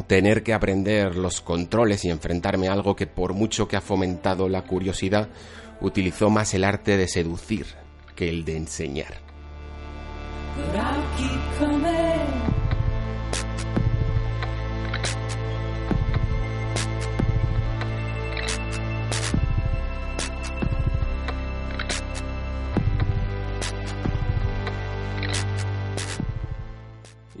tener 0.02 0.42
que 0.42 0.54
aprender 0.54 1.16
los 1.16 1.40
controles 1.40 2.04
y 2.04 2.10
enfrentarme 2.10 2.68
a 2.68 2.72
algo 2.72 2.96
que 2.96 3.06
por 3.06 3.32
mucho 3.32 3.68
que 3.68 3.76
ha 3.76 3.80
fomentado 3.80 4.48
la 4.48 4.62
curiosidad, 4.62 5.28
utilizó 5.80 6.30
más 6.30 6.54
el 6.54 6.64
arte 6.64 6.96
de 6.96 7.08
seducir 7.08 7.66
que 8.14 8.28
el 8.28 8.44
de 8.44 8.56
enseñar. 8.56 9.14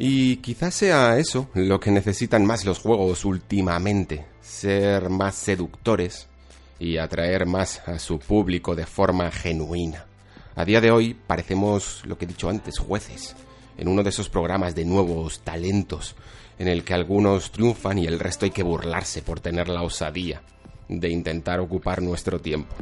Y 0.06 0.36
quizás 0.36 0.74
sea 0.74 1.16
eso 1.16 1.48
lo 1.54 1.80
que 1.80 1.90
necesitan 1.90 2.44
más 2.44 2.66
los 2.66 2.78
juegos 2.78 3.24
últimamente, 3.24 4.26
ser 4.42 5.08
más 5.08 5.34
seductores 5.34 6.26
y 6.78 6.98
atraer 6.98 7.46
más 7.46 7.80
a 7.88 7.98
su 7.98 8.18
público 8.18 8.74
de 8.74 8.84
forma 8.84 9.30
genuina. 9.30 10.04
A 10.56 10.66
día 10.66 10.82
de 10.82 10.90
hoy 10.90 11.14
parecemos, 11.14 12.02
lo 12.04 12.18
que 12.18 12.26
he 12.26 12.28
dicho 12.28 12.50
antes, 12.50 12.78
jueces, 12.78 13.34
en 13.78 13.88
uno 13.88 14.02
de 14.02 14.10
esos 14.10 14.28
programas 14.28 14.74
de 14.74 14.84
nuevos 14.84 15.40
talentos, 15.40 16.16
en 16.58 16.68
el 16.68 16.84
que 16.84 16.92
algunos 16.92 17.50
triunfan 17.50 17.98
y 17.98 18.06
el 18.06 18.20
resto 18.20 18.44
hay 18.44 18.50
que 18.50 18.62
burlarse 18.62 19.22
por 19.22 19.40
tener 19.40 19.70
la 19.70 19.80
osadía 19.80 20.42
de 20.86 21.08
intentar 21.08 21.60
ocupar 21.60 22.02
nuestro 22.02 22.38
tiempo. 22.38 22.74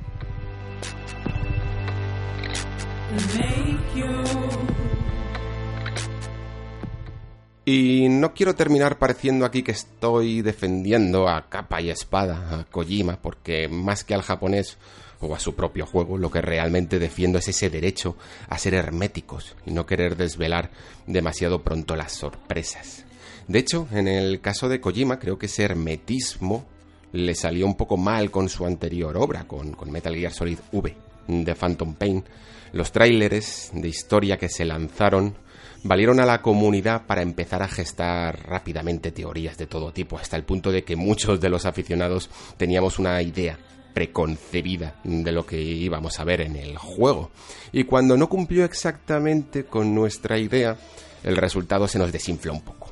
Y 7.65 8.09
no 8.09 8.35
quiero 8.35 8.55
terminar 8.57 8.99
pareciendo 8.99 9.45
aquí 9.45 9.63
que 9.63 9.71
estoy 9.71 10.43
defendiendo 10.43 11.29
a 11.29 11.49
capa 11.49 11.81
y 11.81 11.91
espada 11.91 12.59
a 12.59 12.65
Kojima, 12.65 13.19
porque 13.23 13.69
más 13.69 14.03
que 14.03 14.15
al 14.15 14.23
japonés 14.23 14.79
o 15.21 15.33
a 15.33 15.39
su 15.39 15.55
propio 15.55 15.87
juego, 15.87 16.19
lo 16.19 16.31
que 16.31 16.41
realmente 16.41 16.99
defiendo 16.99 17.39
es 17.39 17.47
ese 17.47 17.71
derecho 17.71 18.17
a 18.49 18.59
ser 18.59 18.75
herméticos 18.75 19.55
y 19.65 19.71
no 19.71 19.87
querer 19.87 20.17
desvelar 20.17 20.71
demasiado 21.07 21.63
pronto 21.63 21.95
las 21.95 22.13
sorpresas. 22.13 23.05
De 23.47 23.61
hecho, 23.61 23.87
en 23.93 24.09
el 24.09 24.41
caso 24.41 24.69
de 24.69 24.81
Kojima, 24.81 25.21
creo 25.21 25.39
que 25.39 25.47
ese 25.47 25.63
hermetismo 25.63 26.67
le 27.13 27.37
salió 27.37 27.67
un 27.67 27.77
poco 27.77 27.97
mal 27.97 28.33
con 28.33 28.49
su 28.49 28.67
anterior 28.67 29.17
obra, 29.17 29.45
con, 29.47 29.73
con 29.73 29.91
Metal 29.93 30.15
Gear 30.15 30.33
Solid 30.33 30.59
V 30.73 30.97
de 31.29 31.55
Phantom 31.55 31.95
Pain. 31.95 32.25
Los 32.73 32.91
tráileres 32.91 33.71
de 33.73 33.89
historia 33.89 34.37
que 34.37 34.49
se 34.49 34.65
lanzaron 34.65 35.37
valieron 35.85 36.21
a 36.21 36.27
la 36.27 36.43
comunidad 36.43 37.07
para 37.07 37.23
empezar 37.23 37.63
a 37.63 37.69
gestar 37.69 38.49
rápidamente 38.49 39.13
teorías 39.13 39.59
de 39.59 39.67
todo 39.67 39.93
tipo, 39.93 40.19
hasta 40.19 40.37
el 40.37 40.45
punto 40.45 40.71
de 40.71 40.85
que 40.85 40.97
muchos 40.97 41.41
de 41.41 41.49
los 41.49 41.67
aficionados 41.67 42.31
teníamos 42.57 42.99
una 42.99 43.21
idea 43.23 43.59
preconcebida 43.93 44.97
de 45.05 45.33
lo 45.33 45.45
que 45.45 45.61
íbamos 45.61 46.19
a 46.19 46.25
ver 46.25 46.41
en 46.41 46.57
el 46.57 46.79
juego. 46.79 47.31
Y 47.73 47.85
cuando 47.85 48.17
no 48.17 48.29
cumplió 48.29 48.65
exactamente 48.65 49.65
con 49.65 49.95
nuestra 49.95 50.39
idea, 50.39 50.77
el 51.25 51.37
resultado 51.37 51.87
se 51.89 51.99
nos 51.99 52.13
desinfló 52.13 52.53
un 52.53 52.63
poco. 52.63 52.91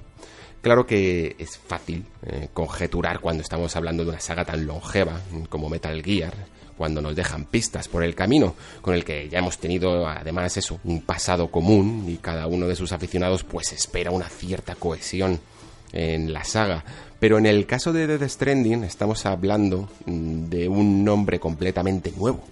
Claro 0.61 0.87
que 0.87 1.37
es 1.39 1.57
fácil 1.57 2.05
eh, 2.23 2.49
conjeturar 2.53 3.21
cuando 3.21 3.43
estamos 3.43 3.75
hablando 3.77 4.05
de 4.05 4.11
una 4.11 4.21
saga 4.21 4.45
tan 4.45 4.67
longeva 4.67 5.19
como 5.49 5.71
Metal 5.71 6.03
Gear, 6.03 6.35
cuando 6.81 7.03
nos 7.03 7.15
dejan 7.15 7.45
pistas 7.45 7.89
por 7.89 8.03
el 8.03 8.15
camino, 8.15 8.55
con 8.81 8.95
el 8.95 9.05
que 9.05 9.29
ya 9.29 9.41
hemos 9.41 9.59
tenido 9.59 10.09
además 10.09 10.57
eso, 10.57 10.81
un 10.85 11.03
pasado 11.03 11.51
común 11.51 12.07
y 12.09 12.17
cada 12.17 12.47
uno 12.47 12.67
de 12.67 12.75
sus 12.75 12.93
aficionados 12.93 13.45
pues 13.45 13.75
espera 13.75 14.11
una 14.11 14.31
cierta 14.31 14.77
cohesión 14.77 15.39
en 15.93 16.33
la 16.33 16.43
saga. 16.43 16.83
Pero 17.19 17.37
en 17.37 17.45
el 17.45 17.67
caso 17.67 17.93
de 17.93 18.07
Death 18.07 18.31
Stranding 18.31 18.85
estamos 18.85 19.27
hablando 19.27 19.91
mm, 20.07 20.47
de 20.47 20.69
un 20.71 21.05
nombre 21.05 21.39
completamente 21.39 22.15
nuevo. 22.17 22.43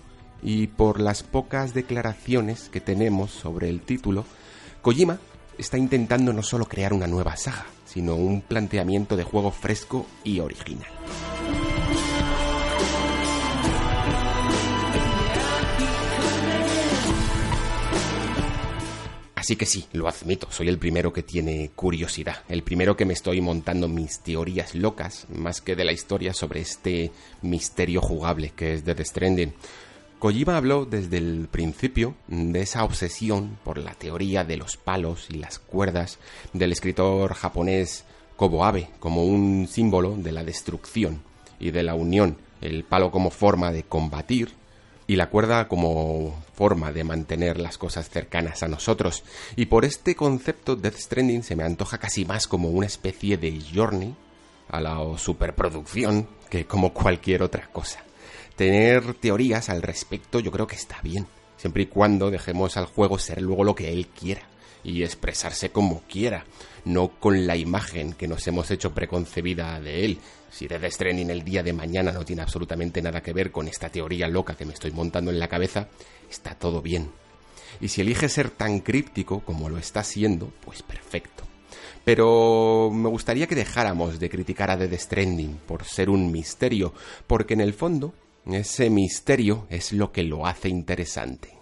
Y 0.42 0.66
por 0.66 1.00
las 1.00 1.23
pocas 1.23 1.73
declaraciones 1.73 2.68
que 2.68 2.82
tenemos 2.82 3.30
sobre 3.30 3.70
el 3.70 3.80
título, 3.80 4.26
Kojima 4.82 5.18
está 5.56 5.78
intentando 5.78 6.35
no 6.35 6.42
solo 6.42 6.66
crear 6.66 6.92
una 6.92 7.06
nueva 7.06 7.35
saga, 7.38 7.64
sino 7.87 8.14
un 8.14 8.42
planteamiento 8.42 9.16
de 9.16 9.25
juego 9.25 9.52
fresco 9.52 10.04
y 10.23 10.40
original. 10.40 10.90
Así 19.38 19.54
que 19.54 19.66
sí, 19.66 19.87
lo 19.92 20.09
admito, 20.09 20.49
soy 20.50 20.66
el 20.66 20.78
primero 20.78 21.12
que 21.12 21.23
tiene 21.23 21.71
curiosidad, 21.76 22.42
el 22.49 22.64
primero 22.64 22.97
que 22.97 23.04
me 23.04 23.12
estoy 23.12 23.40
montando 23.40 23.87
mis 23.87 24.18
teorías 24.18 24.75
locas, 24.75 25.28
más 25.33 25.61
que 25.61 25.76
de 25.76 25.85
la 25.85 25.92
historia 25.92 26.35
sobre 26.35 26.61
este 26.61 27.12
misterio 27.42 28.00
jugable 28.00 28.50
que 28.57 28.75
es 28.75 28.85
Death 28.85 29.00
Stranding. 29.00 29.54
Kojima 30.18 30.57
habló 30.57 30.87
desde 30.87 31.18
el 31.18 31.47
principio 31.49 32.16
de 32.26 32.62
esa 32.62 32.83
obsesión 32.83 33.61
por 33.62 33.78
la 33.78 33.95
teoría 33.95 34.42
de 34.42 34.57
los 34.57 34.76
palos 34.76 35.28
y 35.30 35.35
las 35.35 35.61
cuerdas 35.61 36.18
del 36.52 36.73
escritor 36.73 37.35
japonés 37.35 38.04
Kobo 38.35 38.64
Abe 38.64 38.90
como 38.99 39.25
un 39.25 39.68
símbolo 39.68 40.16
de 40.16 40.33
la 40.33 40.42
destrucción 40.42 41.23
y 41.61 41.71
de 41.71 41.85
la 41.85 41.95
unión, 41.95 42.38
el 42.61 42.83
palo 42.83 43.12
como 43.12 43.30
forma 43.30 43.71
de 43.71 43.85
combatir 43.85 44.59
y 45.09 45.17
la 45.17 45.31
cuerda 45.31 45.67
como 45.69 46.45
forma 46.55 46.93
de 46.93 47.03
mantener 47.03 47.59
las 47.59 47.79
cosas 47.79 48.11
cercanas 48.11 48.62
a 48.62 48.69
nosotros. 48.69 49.25
Y 49.57 49.67
por 49.67 49.87
este 49.87 50.15
concepto 50.15 50.77
Death 50.77 50.99
Stranding 50.99 51.43
se 51.43 51.57
me 51.57 51.65
antoja 51.65 51.99
casi 51.99 52.27
más 52.27 52.47
como 52.47 52.69
una 52.69 52.87
especie 52.87 53.38
de 53.38 53.59
journey 53.75 54.15
a 54.69 54.81
la 54.81 55.00
superproducción 55.17 56.29
que 56.50 56.67
como 56.67 56.93
cualquier 56.93 57.43
otra 57.43 57.69
cosa. 57.73 58.00
Tener 58.55 59.15
teorías 59.15 59.71
al 59.71 59.81
respecto 59.81 60.41
yo 60.41 60.53
creo 60.53 60.67
que 60.67 60.77
está 60.77 61.00
bien, 61.03 61.27
siempre 61.57 61.85
y 61.85 61.87
cuando 61.87 62.31
dejemos 62.31 62.77
al 62.77 62.85
juego 62.85 63.19
ser 63.19 63.41
luego 63.41 63.65
lo 63.65 63.75
que 63.75 63.91
él 63.91 64.09
quiera 64.09 64.43
y 64.88 65.04
expresarse 65.04 65.71
como 65.71 66.02
quiera, 66.09 66.45
no 66.85 67.09
con 67.21 67.47
la 67.47 67.57
imagen 67.57 68.14
que 68.14 68.26
nos 68.26 68.47
hemos 68.47 68.71
hecho 68.71 68.95
preconcebida 68.95 69.78
de 69.80 70.04
él. 70.04 70.18
Si 70.50 70.66
Death 70.66 70.90
Stranding 70.90 71.30
el 71.30 71.45
día 71.45 71.62
de 71.62 71.75
mañana 71.75 72.11
no 72.11 72.25
tiene 72.25 72.42
absolutamente 72.42 73.02
nada 73.02 73.23
que 73.23 73.35
ver 73.35 73.52
con 73.52 73.68
esta 73.68 73.90
teoría 73.90 74.28
loca 74.28 74.57
que 74.57 74.64
me 74.64 74.73
estoy 74.73 74.90
montando 74.92 75.30
en 75.30 75.38
la 75.38 75.49
cabeza, 75.49 75.88
está 76.30 76.54
todo 76.54 76.80
bien. 76.80 77.11
Y 77.80 77.88
si 77.88 78.00
elige 78.00 78.28
ser 78.28 78.50
tan 78.50 78.80
críptico 78.80 79.40
como 79.40 79.68
lo 79.68 79.76
está 79.76 80.02
siendo, 80.02 80.50
pues 80.64 80.83
perfecto. 80.83 81.45
Pero 82.04 82.90
me 82.90 83.11
gustaría 83.11 83.47
que 83.47 83.54
dejáramos 83.54 84.18
de 84.18 84.30
criticar 84.30 84.71
a 84.71 84.76
Death 84.78 84.99
Stranding 84.99 85.59
por 85.66 85.85
ser 85.85 86.09
un 86.09 86.33
misterio, 86.33 86.95
porque 87.26 87.52
en 87.52 87.61
el 87.61 87.75
fondo 87.75 88.14
ese 88.47 88.88
misterio 88.88 89.66
es 89.68 89.92
lo 89.92 90.11
que 90.11 90.23
lo 90.23 90.47
hace 90.47 90.71
interesante. 90.71 91.58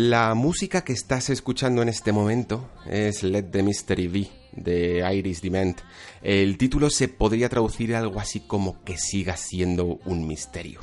La 0.00 0.34
música 0.34 0.84
que 0.84 0.92
estás 0.92 1.28
escuchando 1.28 1.82
en 1.82 1.88
este 1.88 2.12
momento 2.12 2.70
es 2.86 3.24
Let 3.24 3.50
the 3.50 3.64
Mystery 3.64 4.06
Be 4.06 4.28
de 4.52 5.04
Iris 5.12 5.42
Dement. 5.42 5.80
El 6.22 6.56
título 6.56 6.88
se 6.88 7.08
podría 7.08 7.48
traducir 7.48 7.96
algo 7.96 8.20
así 8.20 8.38
como 8.38 8.84
que 8.84 8.96
siga 8.96 9.36
siendo 9.36 9.98
un 10.04 10.24
misterio. 10.28 10.78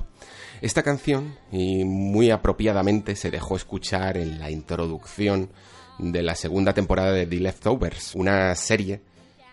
Esta 0.59 0.83
canción, 0.83 1.37
y 1.49 1.85
muy 1.85 2.29
apropiadamente, 2.29 3.15
se 3.15 3.31
dejó 3.31 3.55
escuchar 3.55 4.17
en 4.17 4.37
la 4.37 4.51
introducción 4.51 5.49
de 5.97 6.21
la 6.21 6.35
segunda 6.35 6.73
temporada 6.73 7.13
de 7.13 7.25
The 7.25 7.37
Leftovers, 7.37 8.15
una 8.15 8.53
serie 8.55 8.99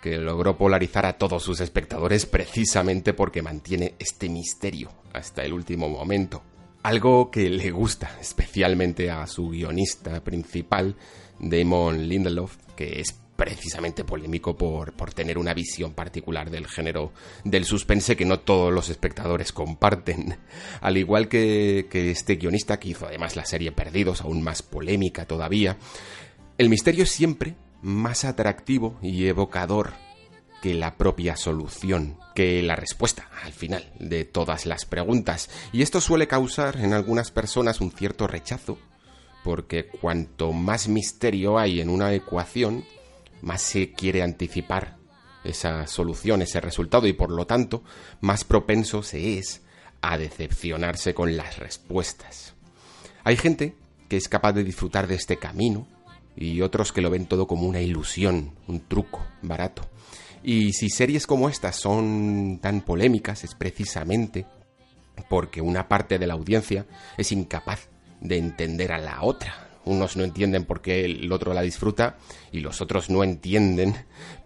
que 0.02 0.16
logró 0.16 0.58
polarizar 0.58 1.06
a 1.06 1.16
todos 1.16 1.40
sus 1.40 1.60
espectadores 1.60 2.26
precisamente 2.26 3.14
porque 3.14 3.42
mantiene 3.42 3.94
este 4.00 4.28
misterio 4.28 4.90
hasta 5.12 5.44
el 5.44 5.52
último 5.52 5.88
momento. 5.88 6.42
Algo 6.82 7.30
que 7.30 7.48
le 7.48 7.70
gusta 7.70 8.16
especialmente 8.20 9.10
a 9.10 9.26
su 9.28 9.50
guionista 9.50 10.22
principal, 10.24 10.96
Damon 11.38 12.08
Lindelof, 12.08 12.56
que 12.74 13.00
es 13.00 13.18
precisamente 13.36 14.04
polémico 14.04 14.56
por, 14.56 14.92
por, 14.92 15.14
tener 15.14 15.38
una 15.38 15.54
visión 15.54 15.94
particular 15.94 16.50
del 16.50 16.66
género 16.66 17.12
del 17.44 17.64
suspense 17.64 18.16
que 18.16 18.24
no 18.24 18.40
todos 18.40 18.72
los 18.72 18.88
espectadores 18.88 19.52
comparten. 19.52 20.38
Al 20.80 20.96
igual 20.96 21.28
que, 21.28 21.86
que 21.90 22.10
este 22.10 22.36
guionista 22.36 22.78
que 22.78 22.90
hizo 22.90 23.06
además 23.06 23.36
la 23.36 23.44
serie 23.44 23.72
Perdidos, 23.72 24.20
aún 24.20 24.42
más 24.42 24.62
polémica 24.62 25.24
todavía, 25.26 25.76
el 26.58 26.68
misterio 26.68 27.04
es 27.04 27.10
siempre 27.10 27.56
más 27.80 28.24
atractivo 28.24 28.98
y 29.02 29.26
evocador 29.26 29.94
que 30.62 30.74
la 30.74 30.96
propia 30.96 31.36
solución, 31.36 32.18
que 32.34 32.62
la 32.62 32.76
respuesta 32.76 33.28
al 33.42 33.52
final 33.52 33.92
de 33.98 34.24
todas 34.24 34.64
las 34.64 34.86
preguntas. 34.86 35.50
Y 35.72 35.82
esto 35.82 36.00
suele 36.00 36.28
causar 36.28 36.76
en 36.76 36.92
algunas 36.94 37.32
personas 37.32 37.80
un 37.80 37.90
cierto 37.90 38.28
rechazo, 38.28 38.78
porque 39.42 39.86
cuanto 39.86 40.52
más 40.52 40.86
misterio 40.86 41.58
hay 41.58 41.80
en 41.80 41.90
una 41.90 42.14
ecuación, 42.14 42.84
más 43.42 43.60
se 43.60 43.92
quiere 43.92 44.22
anticipar 44.22 44.96
esa 45.42 45.88
solución, 45.88 46.42
ese 46.42 46.60
resultado, 46.60 47.08
y 47.08 47.12
por 47.12 47.32
lo 47.32 47.44
tanto, 47.44 47.82
más 48.20 48.44
propenso 48.44 49.02
se 49.02 49.38
es 49.38 49.62
a 50.00 50.16
decepcionarse 50.16 51.12
con 51.12 51.36
las 51.36 51.58
respuestas. 51.58 52.54
Hay 53.24 53.36
gente 53.36 53.74
que 54.08 54.16
es 54.16 54.28
capaz 54.28 54.52
de 54.52 54.62
disfrutar 54.62 55.08
de 55.08 55.16
este 55.16 55.38
camino 55.38 55.88
y 56.36 56.60
otros 56.60 56.92
que 56.92 57.00
lo 57.00 57.10
ven 57.10 57.26
todo 57.26 57.46
como 57.46 57.66
una 57.66 57.80
ilusión, 57.80 58.52
un 58.68 58.80
truco 58.80 59.24
barato. 59.42 59.88
Y 60.42 60.72
si 60.72 60.90
series 60.90 61.26
como 61.26 61.48
estas 61.48 61.76
son 61.76 62.58
tan 62.60 62.80
polémicas 62.80 63.44
es 63.44 63.54
precisamente 63.54 64.46
porque 65.28 65.60
una 65.60 65.88
parte 65.88 66.18
de 66.18 66.26
la 66.26 66.34
audiencia 66.34 66.86
es 67.16 67.32
incapaz 67.32 67.88
de 68.20 68.38
entender 68.38 68.92
a 68.92 68.98
la 68.98 69.22
otra. 69.22 69.71
Unos 69.84 70.16
no 70.16 70.24
entienden 70.24 70.64
por 70.64 70.80
qué 70.80 71.04
el 71.04 71.32
otro 71.32 71.54
la 71.54 71.62
disfruta 71.62 72.16
y 72.52 72.60
los 72.60 72.80
otros 72.80 73.10
no 73.10 73.24
entienden 73.24 73.94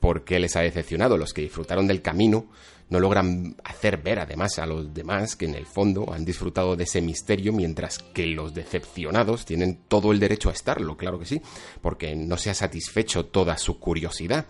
por 0.01 0.25
qué 0.25 0.39
les 0.39 0.57
ha 0.57 0.61
decepcionado. 0.61 1.19
Los 1.19 1.33
que 1.33 1.43
disfrutaron 1.43 1.87
del 1.87 2.03
camino 2.03 2.47
no 2.89 3.01
logran 3.01 3.57
hacer 3.65 3.99
ver 3.99 4.21
además 4.21 4.59
a 4.59 4.67
los 4.67 4.95
demás 4.95 5.37
que 5.37 5.47
en 5.47 5.55
el 5.55 5.67
fondo 5.67 6.13
han 6.13 6.25
disfrutado 6.25 6.77
de 6.77 6.85
ese 6.85 7.01
misterio, 7.01 7.53
mientras 7.53 7.99
que 7.99 8.27
los 8.27 8.55
decepcionados 8.55 9.45
tienen 9.45 9.81
todo 9.89 10.13
el 10.13 10.21
derecho 10.21 10.51
a 10.51 10.53
estarlo, 10.53 10.97
claro 10.97 11.19
que 11.19 11.27
sí, 11.27 11.43
porque 11.83 12.15
no 12.15 12.37
se 12.37 12.51
ha 12.51 12.55
satisfecho 12.55 13.27
toda 13.27 13.59
su 13.59 13.79
curiosidad. 13.81 14.47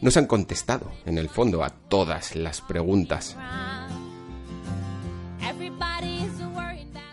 No 0.00 0.10
se 0.10 0.18
han 0.18 0.26
contestado, 0.26 0.90
en 1.06 1.16
el 1.16 1.28
fondo, 1.28 1.62
a 1.62 1.70
todas 1.70 2.34
las 2.34 2.60
preguntas. 2.60 3.36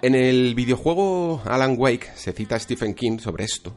En 0.01 0.15
el 0.15 0.55
videojuego 0.55 1.41
Alan 1.43 1.75
Wake 1.77 2.12
se 2.15 2.31
cita 2.31 2.55
a 2.55 2.59
Stephen 2.59 2.93
King 2.93 3.19
sobre 3.19 3.43
esto. 3.43 3.75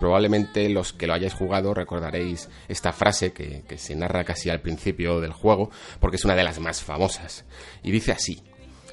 Probablemente 0.00 0.68
los 0.68 0.92
que 0.92 1.06
lo 1.06 1.14
hayáis 1.14 1.34
jugado 1.34 1.74
recordaréis 1.74 2.48
esta 2.66 2.92
frase 2.92 3.32
que, 3.32 3.62
que, 3.68 3.78
se 3.78 3.94
narra 3.94 4.24
casi 4.24 4.50
al 4.50 4.60
principio 4.60 5.20
del 5.20 5.32
juego, 5.32 5.70
porque 6.00 6.16
es 6.16 6.24
una 6.24 6.34
de 6.34 6.42
las 6.42 6.58
más 6.58 6.82
famosas. 6.82 7.44
Y 7.84 7.92
dice 7.92 8.10
así, 8.10 8.42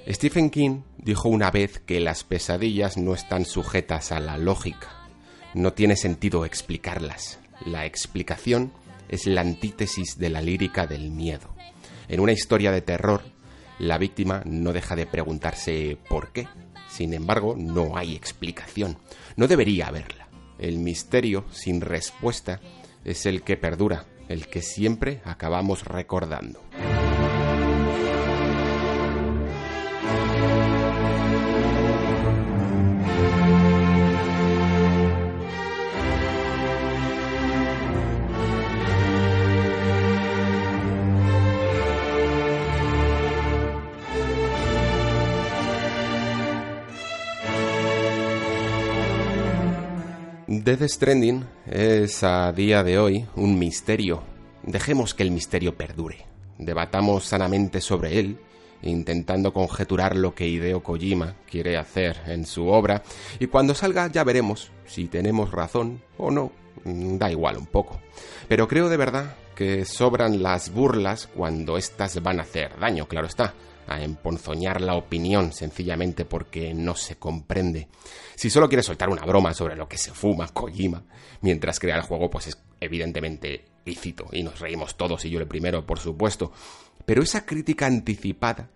Stephen 0.07 0.51
King 0.51 0.81
dijo 0.97 1.29
una 1.29 1.49
vez 1.49 1.79
que 1.79 1.99
las 1.99 2.23
pesadillas 2.23 2.95
no 2.95 3.15
están 3.15 3.45
sujetas 3.45 4.11
a 4.11 4.19
la 4.19 4.37
lógica. 4.37 4.89
No 5.55 5.73
tiene 5.73 5.95
sentido 5.95 6.45
explicarlas. 6.45 7.39
La 7.65 7.87
explicación 7.87 8.71
es 9.09 9.25
la 9.25 9.41
antítesis 9.41 10.19
de 10.19 10.29
la 10.29 10.41
lírica 10.41 10.85
del 10.85 11.09
miedo. 11.09 11.55
En 12.07 12.19
una 12.19 12.33
historia 12.33 12.71
de 12.71 12.81
terror, 12.81 13.23
la 13.79 13.97
víctima 13.97 14.43
no 14.45 14.73
deja 14.73 14.95
de 14.95 15.07
preguntarse 15.07 15.97
por 16.09 16.31
qué. 16.31 16.47
Sin 16.97 17.13
embargo, 17.13 17.53
no 17.55 17.95
hay 17.95 18.15
explicación. 18.15 18.97
No 19.35 19.47
debería 19.47 19.85
haberla. 19.85 20.29
El 20.57 20.79
misterio 20.79 21.45
sin 21.51 21.79
respuesta 21.79 22.59
es 23.05 23.27
el 23.27 23.43
que 23.43 23.55
perdura, 23.55 24.07
el 24.29 24.47
que 24.47 24.63
siempre 24.63 25.21
acabamos 25.23 25.85
recordando. 25.85 26.59
Death 50.47 50.83
Stranding 50.83 51.45
es 51.65 52.23
a 52.23 52.53
día 52.53 52.81
de 52.81 52.97
hoy 52.97 53.25
un 53.35 53.59
misterio. 53.59 54.23
Dejemos 54.63 55.13
que 55.13 55.23
el 55.23 55.31
misterio 55.31 55.75
perdure. 55.75 56.25
Debatamos 56.57 57.25
sanamente 57.25 57.81
sobre 57.81 58.17
él, 58.17 58.39
intentando 58.81 59.51
conjeturar 59.51 60.15
lo 60.15 60.33
que 60.33 60.47
Hideo 60.47 60.81
Kojima 60.81 61.35
quiere 61.51 61.75
hacer 61.75 62.15
en 62.27 62.45
su 62.45 62.67
obra, 62.67 63.03
y 63.41 63.47
cuando 63.47 63.75
salga 63.75 64.09
ya 64.09 64.23
veremos 64.23 64.71
si 64.85 65.07
tenemos 65.07 65.51
razón 65.51 66.01
o 66.17 66.31
no. 66.31 66.53
Da 66.85 67.29
igual 67.29 67.57
un 67.57 67.65
poco. 67.65 67.99
Pero 68.47 68.69
creo 68.69 68.87
de 68.87 68.95
verdad 68.95 69.35
que 69.53 69.83
sobran 69.83 70.41
las 70.41 70.71
burlas 70.71 71.27
cuando 71.27 71.77
éstas 71.77 72.23
van 72.23 72.39
a 72.39 72.43
hacer 72.43 72.79
daño, 72.79 73.05
claro 73.09 73.27
está 73.27 73.53
a 73.87 74.03
emponzoñar 74.03 74.81
la 74.81 74.95
opinión 74.95 75.53
sencillamente 75.53 76.25
porque 76.25 76.73
no 76.73 76.95
se 76.95 77.15
comprende. 77.17 77.87
Si 78.35 78.49
solo 78.49 78.67
quiere 78.67 78.83
soltar 78.83 79.09
una 79.09 79.25
broma 79.25 79.53
sobre 79.53 79.75
lo 79.75 79.87
que 79.87 79.97
se 79.97 80.11
fuma 80.11 80.47
Kojima 80.47 81.03
mientras 81.41 81.79
crea 81.79 81.95
el 81.95 82.03
juego, 82.03 82.29
pues 82.29 82.47
es 82.47 82.61
evidentemente 82.79 83.65
lícito 83.85 84.27
y 84.31 84.43
nos 84.43 84.59
reímos 84.59 84.97
todos 84.97 85.23
y 85.25 85.29
yo 85.29 85.39
el 85.39 85.47
primero, 85.47 85.85
por 85.85 85.99
supuesto. 85.99 86.51
Pero 87.05 87.23
esa 87.23 87.45
crítica 87.45 87.85
anticipada, 87.85 88.69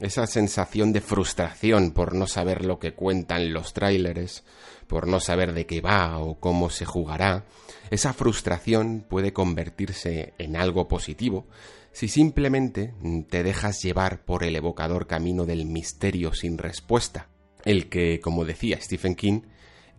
esa 0.00 0.26
sensación 0.26 0.92
de 0.92 1.00
frustración 1.00 1.92
por 1.92 2.14
no 2.14 2.26
saber 2.26 2.64
lo 2.64 2.78
que 2.78 2.94
cuentan 2.94 3.52
los 3.52 3.72
tráileres, 3.72 4.44
por 4.86 5.06
no 5.06 5.20
saber 5.20 5.52
de 5.52 5.66
qué 5.66 5.80
va 5.80 6.18
o 6.18 6.38
cómo 6.38 6.70
se 6.70 6.84
jugará, 6.84 7.44
esa 7.90 8.12
frustración 8.12 9.04
puede 9.08 9.32
convertirse 9.32 10.34
en 10.38 10.56
algo 10.56 10.88
positivo 10.88 11.46
si 11.92 12.08
simplemente 12.08 12.94
te 13.28 13.42
dejas 13.42 13.82
llevar 13.82 14.24
por 14.24 14.44
el 14.44 14.54
evocador 14.54 15.06
camino 15.06 15.46
del 15.46 15.66
misterio 15.66 16.32
sin 16.32 16.58
respuesta, 16.58 17.28
el 17.64 17.88
que, 17.88 18.20
como 18.20 18.44
decía 18.44 18.80
Stephen 18.80 19.16
King, 19.16 19.40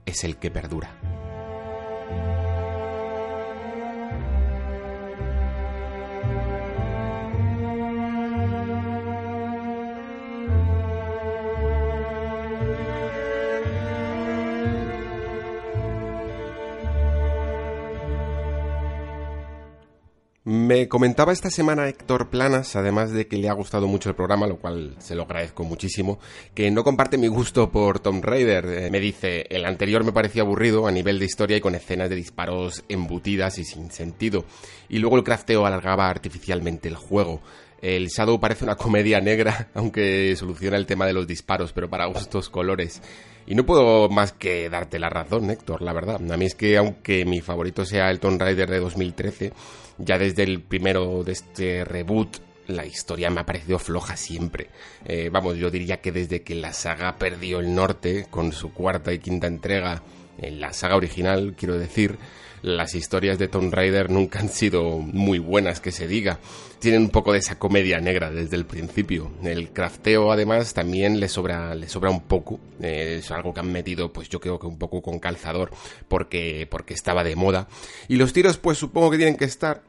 es 0.06 0.24
el 0.24 0.38
que 0.38 0.50
perdura. 0.50 0.98
Me 20.52 20.88
comentaba 20.88 21.32
esta 21.32 21.52
semana 21.52 21.88
Héctor 21.88 22.32
Planas, 22.32 22.76
además 22.76 23.12
de 23.12 23.28
que 23.28 23.38
le 23.38 23.50
ha 23.50 23.54
gustado 23.54 23.86
mucho 23.86 24.10
el 24.10 24.16
programa, 24.16 24.48
lo 24.48 24.58
cual 24.58 24.96
se 24.98 25.14
lo 25.14 25.22
agradezco 25.22 25.64
muchísimo, 25.64 26.18
que 26.56 26.72
no 26.72 26.84
comparte 26.84 27.20
mi 27.20 27.28
gusto 27.28 27.70
por 27.70 28.00
Tomb 28.00 28.26
Raider. 28.26 28.66
Eh, 28.66 28.90
me 28.90 29.00
dice, 29.00 29.46
el 29.52 29.64
anterior 29.64 30.04
me 30.04 30.12
parecía 30.12 30.42
aburrido 30.42 30.88
a 30.88 30.92
nivel 30.92 31.20
de 31.20 31.26
historia 31.26 31.58
y 31.58 31.62
con 31.62 31.76
escenas 31.76 32.10
de 32.10 32.16
disparos 32.16 32.84
embutidas 32.90 33.60
y 33.60 33.64
sin 33.64 33.92
sentido. 33.92 34.44
Y 34.90 34.98
luego 34.98 35.18
el 35.18 35.24
crafteo 35.24 35.68
alargaba 35.68 36.10
artificialmente 36.10 36.88
el 36.88 36.96
juego. 36.96 37.42
El 37.82 38.08
Shadow 38.08 38.40
parece 38.40 38.66
una 38.66 38.76
comedia 38.76 39.22
negra, 39.22 39.70
aunque 39.74 40.36
soluciona 40.36 40.78
el 40.78 40.86
tema 40.86 41.06
de 41.06 41.14
los 41.14 41.28
disparos, 41.28 41.74
pero 41.74 41.90
para 41.90 42.06
gustos 42.08 42.50
colores. 42.50 43.02
Y 43.48 43.56
no 43.56 43.66
puedo 43.66 44.10
más 44.10 44.32
que 44.32 44.70
darte 44.70 45.00
la 45.00 45.10
razón, 45.10 45.50
Héctor, 45.50 45.82
la 45.82 45.94
verdad. 45.94 46.22
A 46.32 46.38
mí 46.38 46.46
es 46.46 46.56
que 46.56 46.78
aunque 46.78 47.26
mi 47.26 47.42
favorito 47.42 47.86
sea 47.86 48.12
el 48.12 48.20
Tomb 48.20 48.40
Raider 48.40 48.70
de 48.70 48.80
2013, 48.80 49.54
ya 49.98 50.18
desde 50.18 50.44
el 50.44 50.62
primero 50.62 51.24
de 51.24 51.32
este 51.32 51.84
reboot, 51.84 52.38
la 52.68 52.86
historia 52.86 53.30
me 53.32 53.42
ha 53.42 53.46
parecido 53.46 53.80
floja 53.80 54.16
siempre. 54.16 54.70
Eh, 55.06 55.30
vamos, 55.32 55.58
yo 55.58 55.72
diría 55.72 56.00
que 56.00 56.12
desde 56.12 56.44
que 56.44 56.56
la 56.56 56.74
saga 56.74 57.18
perdió 57.18 57.60
el 57.60 57.74
norte 57.74 58.28
con 58.30 58.54
su 58.54 58.72
cuarta 58.72 59.12
y 59.12 59.20
quinta 59.20 59.48
entrega 59.48 60.04
en 60.38 60.62
la 60.62 60.72
saga 60.72 60.96
original, 60.96 61.56
quiero 61.58 61.78
decir, 61.78 62.18
las 62.62 62.96
historias 62.96 63.40
de 63.40 63.48
Tomb 63.48 63.74
Raider 63.74 64.10
nunca 64.10 64.40
han 64.40 64.50
sido 64.50 65.00
muy 65.00 65.40
buenas, 65.40 65.80
que 65.80 65.92
se 65.92 66.08
diga. 66.08 66.40
Tienen 66.80 67.02
un 67.04 67.10
poco 67.10 67.34
de 67.34 67.40
esa 67.40 67.60
comedia 67.60 68.00
negra 68.00 68.32
desde 68.32 68.56
el 68.56 68.66
principio. 68.66 69.32
El 69.44 69.72
crafteo, 69.72 70.32
además, 70.32 70.74
también 70.74 71.20
le 71.20 71.28
sobra, 71.28 71.76
le 71.76 71.90
sobra 71.90 72.10
un 72.10 72.22
poco. 72.22 72.60
Eh, 72.82 73.18
es 73.20 73.32
algo 73.32 73.54
que 73.54 73.60
han 73.60 73.72
metido, 73.72 74.14
pues 74.14 74.30
yo 74.30 74.40
creo 74.40 74.60
que 74.60 74.68
un 74.68 74.78
poco 74.78 75.02
con 75.02 75.20
calzador, 75.20 75.72
porque, 76.08 76.68
porque 76.70 76.94
estaba 76.94 77.24
de 77.24 77.36
moda. 77.36 77.68
Y 78.08 78.16
los 78.16 78.34
tiros, 78.34 78.58
pues 78.58 78.78
supongo 78.78 79.12
que 79.12 79.18
tienen 79.18 79.36
que 79.36 79.46
estar, 79.46 79.82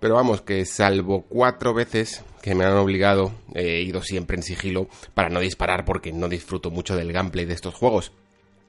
pero 0.00 0.14
vamos, 0.14 0.42
que 0.42 0.64
salvo 0.64 1.22
cuatro 1.28 1.74
veces 1.74 2.22
que 2.42 2.54
me 2.54 2.64
han 2.64 2.74
obligado, 2.74 3.32
he 3.54 3.82
ido 3.82 4.02
siempre 4.02 4.36
en 4.36 4.42
sigilo 4.42 4.88
para 5.14 5.30
no 5.30 5.40
disparar 5.40 5.84
porque 5.84 6.12
no 6.12 6.28
disfruto 6.28 6.70
mucho 6.70 6.94
del 6.94 7.12
gameplay 7.12 7.44
de 7.44 7.54
estos 7.54 7.74
juegos. 7.74 8.12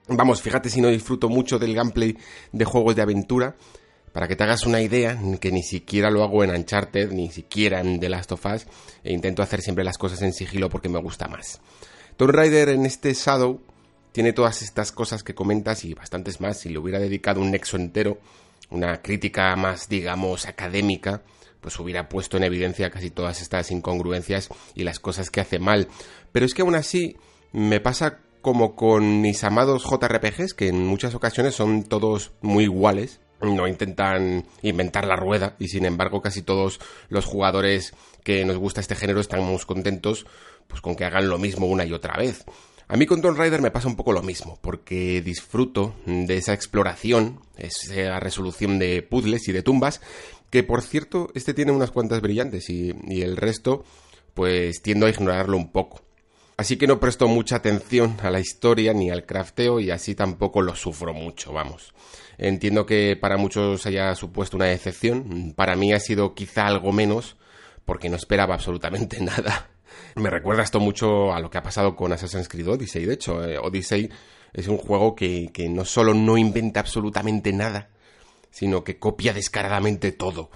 Vamos, 0.10 0.42
fíjate 0.42 0.70
si 0.70 0.80
no 0.80 0.88
disfruto 0.88 1.28
mucho 1.28 1.60
del 1.60 1.76
gameplay 1.76 2.18
de 2.52 2.66
juegos 2.66 2.96
de 2.96 3.02
aventura. 3.02 3.56
Para 4.14 4.28
que 4.28 4.36
te 4.36 4.44
hagas 4.44 4.66
una 4.66 4.82
idea, 4.82 5.20
que 5.40 5.52
ni 5.52 5.62
siquiera 5.62 6.10
lo 6.10 6.24
hago 6.24 6.44
en 6.44 6.50
Uncharted, 6.50 7.12
ni 7.12 7.30
siquiera 7.30 7.82
en 7.82 8.00
The 8.00 8.10
Last 8.10 8.32
of 8.32 8.46
Us, 8.46 8.66
e 9.04 9.14
intento 9.14 9.44
hacer 9.44 9.62
siempre 9.62 9.84
las 9.84 9.98
cosas 9.98 10.22
en 10.22 10.34
sigilo 10.34 10.70
porque 10.70 10.90
me 10.90 11.00
gusta 11.00 11.28
más. 11.28 11.60
Tomb 12.16 12.32
Raider 12.32 12.70
en 12.70 12.86
este 12.86 13.14
Shadow 13.14 13.62
tiene 14.14 14.34
todas 14.34 14.64
estas 14.64 14.92
cosas 14.92 15.24
que 15.24 15.36
comentas 15.36 15.84
y 15.84 15.94
bastantes 15.94 16.42
más. 16.42 16.60
Si 16.62 16.70
le 16.70 16.80
hubiera 16.80 17.00
dedicado 17.00 17.42
un 17.42 17.52
nexo 17.52 17.78
entero, 17.78 18.18
una 18.72 19.02
crítica 19.02 19.56
más, 19.56 19.88
digamos, 19.90 20.48
académica, 20.48 21.22
pues 21.62 21.78
hubiera 21.80 22.10
puesto 22.10 22.38
en 22.38 22.44
evidencia 22.44 22.90
casi 22.90 23.12
todas 23.12 23.42
estas 23.42 23.70
incongruencias 23.72 24.50
y 24.74 24.84
las 24.84 25.00
cosas 25.00 25.30
que 25.30 25.42
hace 25.42 25.60
mal. 25.60 25.90
Pero 26.32 26.46
es 26.46 26.54
que 26.54 26.64
aún 26.64 26.76
así 26.76 27.18
me 27.52 27.80
pasa 27.80 28.20
como 28.48 28.78
con 28.78 29.20
mis 29.20 29.44
amados 29.44 29.84
JRPGs, 29.84 30.54
que 30.54 30.70
en 30.70 30.88
muchas 30.88 31.14
ocasiones 31.14 31.54
son 31.54 31.84
todos 31.84 32.32
muy 32.40 32.64
iguales, 32.64 33.20
no 33.42 33.68
intentan 33.68 34.46
inventar 34.62 35.06
la 35.06 35.18
rueda 35.18 35.58
y 35.60 35.68
sin 35.68 35.84
embargo 35.84 36.22
casi 36.22 36.44
todos 36.44 36.80
los 37.10 37.26
jugadores 37.26 37.94
que 38.24 38.46
nos 38.46 38.56
gusta 38.56 38.80
este 38.80 38.96
género 38.96 39.20
estamos 39.20 39.66
contentos 39.66 40.26
pues 40.70 40.80
con 40.80 40.96
que 40.96 41.04
hagan 41.04 41.28
lo 41.28 41.38
mismo 41.38 41.68
una 41.68 41.84
y 41.84 41.92
otra 41.92 42.16
vez. 42.16 42.46
A 42.88 42.96
mí 42.96 43.06
con 43.06 43.22
Tomb 43.22 43.38
Raider 43.38 43.62
me 43.62 43.70
pasa 43.70 43.90
un 43.90 43.98
poco 43.98 44.14
lo 44.14 44.24
mismo, 44.24 44.58
porque 44.62 45.22
disfruto 45.22 45.94
de 46.06 46.38
esa 46.38 46.54
exploración, 46.54 47.42
esa 47.58 48.18
resolución 48.22 48.80
de 48.80 49.02
puzzles 49.02 49.50
y 49.50 49.52
de 49.52 49.62
tumbas, 49.62 50.00
que 50.52 50.64
por 50.64 50.84
cierto, 50.84 51.32
este 51.36 51.54
tiene 51.54 51.74
unas 51.74 51.92
cuantas 51.92 52.22
brillantes 52.22 52.70
y, 52.70 52.96
y 53.10 53.24
el 53.24 53.36
resto, 53.36 53.84
pues 54.34 54.82
tiendo 54.82 55.06
a 55.06 55.10
ignorarlo 55.10 55.58
un 55.58 55.74
poco. 55.74 56.07
Así 56.58 56.78
que 56.78 56.88
no 56.88 57.00
presto 57.00 57.28
mucha 57.28 57.58
atención 57.58 58.18
a 58.24 58.32
la 58.32 58.40
historia 58.40 58.92
ni 58.92 59.12
al 59.12 59.28
crafteo 59.28 59.80
y 59.80 59.92
así 59.92 60.16
tampoco 60.16 60.64
lo 60.64 60.76
sufro 60.76 61.14
mucho, 61.14 61.54
vamos. 61.54 61.94
Entiendo 62.40 62.88
que 62.88 63.16
para 63.16 63.38
muchos 63.38 63.86
haya 63.86 64.16
supuesto 64.16 64.58
una 64.58 64.66
decepción, 64.66 65.54
para 65.56 65.76
mí 65.76 65.94
ha 65.94 66.00
sido 66.00 66.34
quizá 66.34 66.66
algo 66.66 66.92
menos, 66.92 67.38
porque 67.86 68.10
no 68.10 68.16
esperaba 68.16 68.56
absolutamente 68.56 69.20
nada. 69.22 69.70
Me 70.16 70.32
recuerda 70.32 70.64
esto 70.64 70.80
mucho 70.80 71.32
a 71.32 71.40
lo 71.40 71.52
que 71.52 71.60
ha 71.60 71.64
pasado 71.64 71.96
con 71.96 72.12
Assassin's 72.12 72.50
Creed 72.50 72.68
Odyssey. 72.68 73.06
De 73.06 73.14
hecho, 73.14 73.44
eh, 73.44 73.60
Odyssey 73.60 74.10
es 74.52 74.68
un 74.68 74.78
juego 74.78 75.16
que, 75.16 75.52
que 75.54 75.70
no 75.70 75.86
solo 75.86 76.16
no 76.16 76.40
inventa 76.40 76.80
absolutamente 76.80 77.54
nada, 77.54 77.90
sino 78.50 78.84
que 78.84 78.98
copia 78.98 79.32
descaradamente 79.32 80.12
todo. 80.12 80.50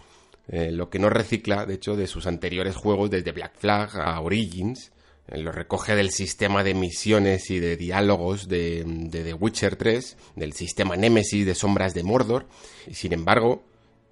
Eh, 0.48 0.72
lo 0.72 0.90
que 0.90 0.98
no 0.98 1.12
recicla, 1.12 1.68
de 1.68 1.76
hecho, 1.76 1.96
de 1.96 2.08
sus 2.08 2.26
anteriores 2.26 2.76
juegos, 2.76 3.12
desde 3.12 3.32
Black 3.32 3.56
Flag 3.56 3.96
a 4.00 4.20
Origins, 4.20 4.92
lo 5.32 5.52
recoge 5.52 5.96
del 5.96 6.12
sistema 6.12 6.64
de 6.64 6.74
misiones 6.74 7.50
y 7.50 7.60
de 7.60 7.78
diálogos 7.78 8.48
de, 8.48 8.84
de 8.86 9.24
The 9.24 9.34
Witcher 9.34 9.76
3, 9.76 10.18
del 10.36 10.54
sistema 10.54 10.96
Nemesis 10.96 11.46
de 11.46 11.56
Sombras 11.56 11.94
de 11.94 12.04
Mordor, 12.04 12.48
y 12.88 12.94
sin 12.94 13.14
embargo, 13.14 13.64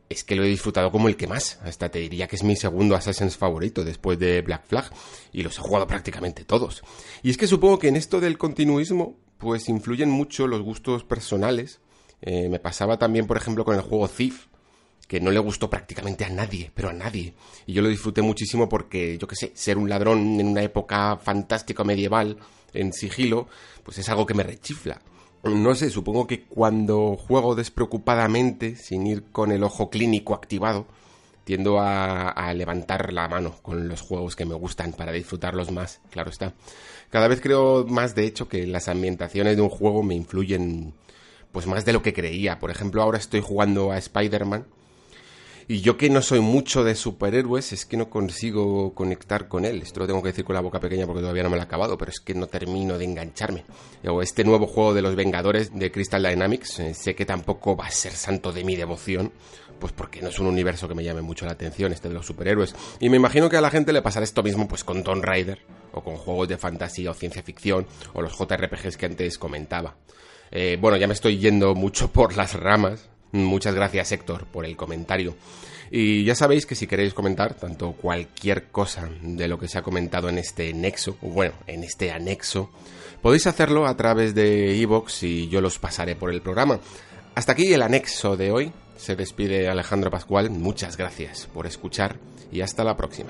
es 0.10 0.24
que 0.24 0.36
lo 0.36 0.44
he 0.44 0.48
disfrutado 0.48 0.92
como 0.92 1.08
el 1.08 1.16
que 1.16 1.28
más. 1.28 1.60
Hasta 1.64 1.90
te 1.90 2.00
diría 2.00 2.28
que 2.28 2.36
es 2.36 2.44
mi 2.44 2.56
segundo 2.56 2.96
Assassin's 2.96 3.38
favorito 3.38 3.84
después 3.84 4.18
de 4.18 4.42
Black 4.42 4.66
Flag. 4.66 4.92
Y 5.32 5.44
los 5.44 5.58
he 5.58 5.62
jugado 5.62 5.88
prácticamente 5.88 6.44
todos. 6.44 6.82
Y 7.22 7.30
es 7.30 7.38
que 7.38 7.48
supongo 7.48 7.78
que 7.78 7.90
en 7.90 7.96
esto 7.96 8.20
del 8.20 8.38
continuismo, 8.38 9.18
pues 9.38 9.70
influyen 9.70 10.10
mucho 10.10 10.48
los 10.48 10.62
gustos 10.62 11.04
personales. 11.04 11.80
Eh, 12.22 12.50
me 12.50 12.60
pasaba 12.60 12.98
también, 12.98 13.28
por 13.28 13.38
ejemplo, 13.38 13.64
con 13.64 13.76
el 13.76 13.82
juego 13.82 14.08
Thief, 14.08 14.48
que 15.10 15.20
no 15.20 15.32
le 15.32 15.40
gustó 15.40 15.70
prácticamente 15.70 16.24
a 16.24 16.30
nadie, 16.30 16.72
pero 16.74 16.88
a 16.88 16.94
nadie. 16.94 17.34
Y 17.66 17.74
yo 17.74 17.82
lo 17.82 17.90
disfruté 17.90 18.22
muchísimo 18.22 18.70
porque, 18.70 19.18
yo 19.18 19.28
qué 19.28 19.36
sé, 19.36 19.52
ser 19.54 19.78
un 19.78 19.90
ladrón 19.90 20.40
en 20.40 20.48
una 20.48 20.64
época 20.64 21.18
fantástica 21.18 21.84
medieval, 21.84 22.38
en 22.74 22.94
sigilo, 22.94 23.50
pues 23.84 23.98
es 23.98 24.08
algo 24.08 24.26
que 24.26 24.36
me 24.36 24.44
rechifla 24.44 25.02
no 25.44 25.76
sé, 25.76 25.90
supongo 25.90 26.28
que 26.28 26.44
cuando 26.44 27.16
juego 27.16 27.56
despreocupadamente, 27.56 28.76
sin 28.76 29.08
ir 29.08 29.24
con 29.32 29.52
el 29.52 29.64
ojo 29.64 29.90
clínico 29.90 30.34
activado, 30.34 30.86
tiendo 31.46 31.80
a, 31.80 32.54
levantar 32.54 33.14
la 33.14 33.28
mano 33.28 33.56
con 33.62 33.88
los 33.88 34.02
juegos 34.02 34.36
que 34.36 34.46
me 34.46 34.54
gustan 34.54 34.94
para 34.94 35.12
disfrutarlos 35.12 35.72
más, 35.72 36.02
claro 36.12 36.30
está. 36.30 36.54
Cada 37.10 37.28
vez 37.28 37.42
creo 37.42 37.86
más, 37.88 38.14
de 38.16 38.26
hecho, 38.26 38.48
que 38.48 38.68
las 38.68 38.88
ambientaciones 38.88 39.56
de 39.56 39.62
un 39.62 39.70
juego 39.70 40.04
me 40.04 40.14
influyen 40.14 40.94
pues 41.52 41.66
más 41.66 41.86
de 41.86 41.94
lo 41.94 42.04
que 42.04 42.14
creía. 42.14 42.60
Por 42.60 42.70
ejemplo, 42.70 43.02
ahora 43.02 43.18
estoy 43.18 43.42
jugando 43.42 43.92
a 43.92 43.98
Spider-Man 43.98 44.68
y 45.72 45.82
yo 45.82 45.98
que 45.98 46.10
no 46.10 46.24
soy 46.24 46.40
mucho 46.40 46.84
de 46.84 46.96
superhéroes, 46.96 47.74
es 47.74 47.86
que 47.86 47.96
no 47.96 48.10
consigo 48.10 48.96
conectar 48.96 49.48
con 49.48 49.66
él. 49.66 49.84
Esto 49.84 50.00
lo 50.00 50.08
tengo 50.08 50.24
que 50.24 50.30
decir 50.30 50.44
con 50.44 50.56
la 50.56 50.62
boca 50.62 50.80
pequeña 50.80 51.06
porque 51.06 51.22
todavía 51.22 51.44
no 51.44 51.52
me 51.52 51.58
lo 51.58 51.62
he 51.62 51.66
acabado, 51.66 51.96
pero 51.96 52.10
es 52.10 52.20
que 52.20 52.34
no 52.34 52.48
termino 52.48 52.98
de 52.98 53.06
engancharme. 53.06 53.66
O 54.08 54.24
este 54.24 54.44
nuevo 54.44 54.66
juego 54.66 54.96
de 54.96 55.04
los 55.04 55.16
Vengadores 55.16 55.72
de 55.72 55.92
Crystal 55.92 56.24
Dynamics, 56.24 56.80
eh, 56.80 56.96
sé 56.96 57.14
que 57.14 57.24
tampoco 57.24 57.78
va 57.78 57.86
a 57.86 57.92
ser 57.92 58.14
santo 58.14 58.52
de 58.52 58.64
mi 58.64 58.76
devoción, 58.76 59.32
pues 59.80 59.94
porque 59.94 60.24
no 60.24 60.30
es 60.30 60.40
un 60.40 60.48
universo 60.48 60.88
que 60.88 60.96
me 60.96 61.04
llame 61.04 61.22
mucho 61.22 61.46
la 61.46 61.52
atención, 61.52 61.94
este 61.94 62.08
de 62.08 62.16
los 62.16 62.26
superhéroes. 62.26 62.74
Y 63.00 63.10
me 63.10 63.18
imagino 63.18 63.48
que 63.48 63.58
a 63.58 63.62
la 63.62 63.70
gente 63.70 63.94
le 63.94 64.02
pasará 64.02 64.24
esto 64.24 64.42
mismo 64.42 64.68
pues 64.68 64.84
con 64.84 65.04
Tomb 65.04 65.24
Raider, 65.24 65.60
o 65.92 66.02
con 66.02 66.18
juegos 66.18 66.48
de 66.48 66.58
fantasía 66.58 67.12
o 67.12 67.14
ciencia 67.14 67.44
ficción, 67.44 67.86
o 68.14 68.24
los 68.24 68.36
JRPGs 68.36 68.98
que 68.98 69.06
antes 69.06 69.38
comentaba. 69.38 69.98
Eh, 70.50 70.80
bueno, 70.82 70.98
ya 70.98 71.06
me 71.06 71.14
estoy 71.14 71.38
yendo 71.38 71.76
mucho 71.76 72.12
por 72.12 72.36
las 72.36 72.56
ramas, 72.56 73.08
Muchas 73.32 73.76
gracias 73.76 74.12
Héctor 74.12 74.46
por 74.46 74.66
el 74.66 74.76
comentario. 74.76 75.36
Y 75.92 76.24
ya 76.24 76.36
sabéis 76.36 76.66
que 76.66 76.76
si 76.76 76.88
queréis 76.88 77.14
comentar 77.14 77.56
tanto 77.56 77.94
cualquier 77.94 78.68
cosa 78.68 79.10
de 79.22 79.48
lo 79.48 79.58
que 79.58 79.68
se 79.68 79.80
ha 79.80 79.82
comentado 79.82 80.30
en 80.30 80.38
este 80.38 80.74
nexo, 80.74 81.18
bueno, 81.22 81.54
en 81.66 81.84
este 81.84 82.12
anexo, 82.12 82.70
podéis 83.22 83.48
hacerlo 83.48 83.88
a 83.88 83.98
través 83.98 84.36
de 84.36 84.76
iVoox 84.78 85.24
y 85.24 85.50
yo 85.50 85.62
los 85.62 85.80
pasaré 85.80 86.16
por 86.16 86.32
el 86.32 86.42
programa. 86.42 86.80
Hasta 87.36 87.54
aquí 87.54 87.74
el 87.74 87.82
anexo 87.82 88.38
de 88.38 88.52
hoy. 88.52 88.72
Se 88.98 89.16
despide 89.16 89.70
Alejandro 89.70 90.12
Pascual. 90.12 90.50
Muchas 90.50 90.98
gracias 90.98 91.48
por 91.54 91.66
escuchar 91.66 92.18
y 92.52 92.62
hasta 92.62 92.84
la 92.84 92.98
próxima. 92.98 93.30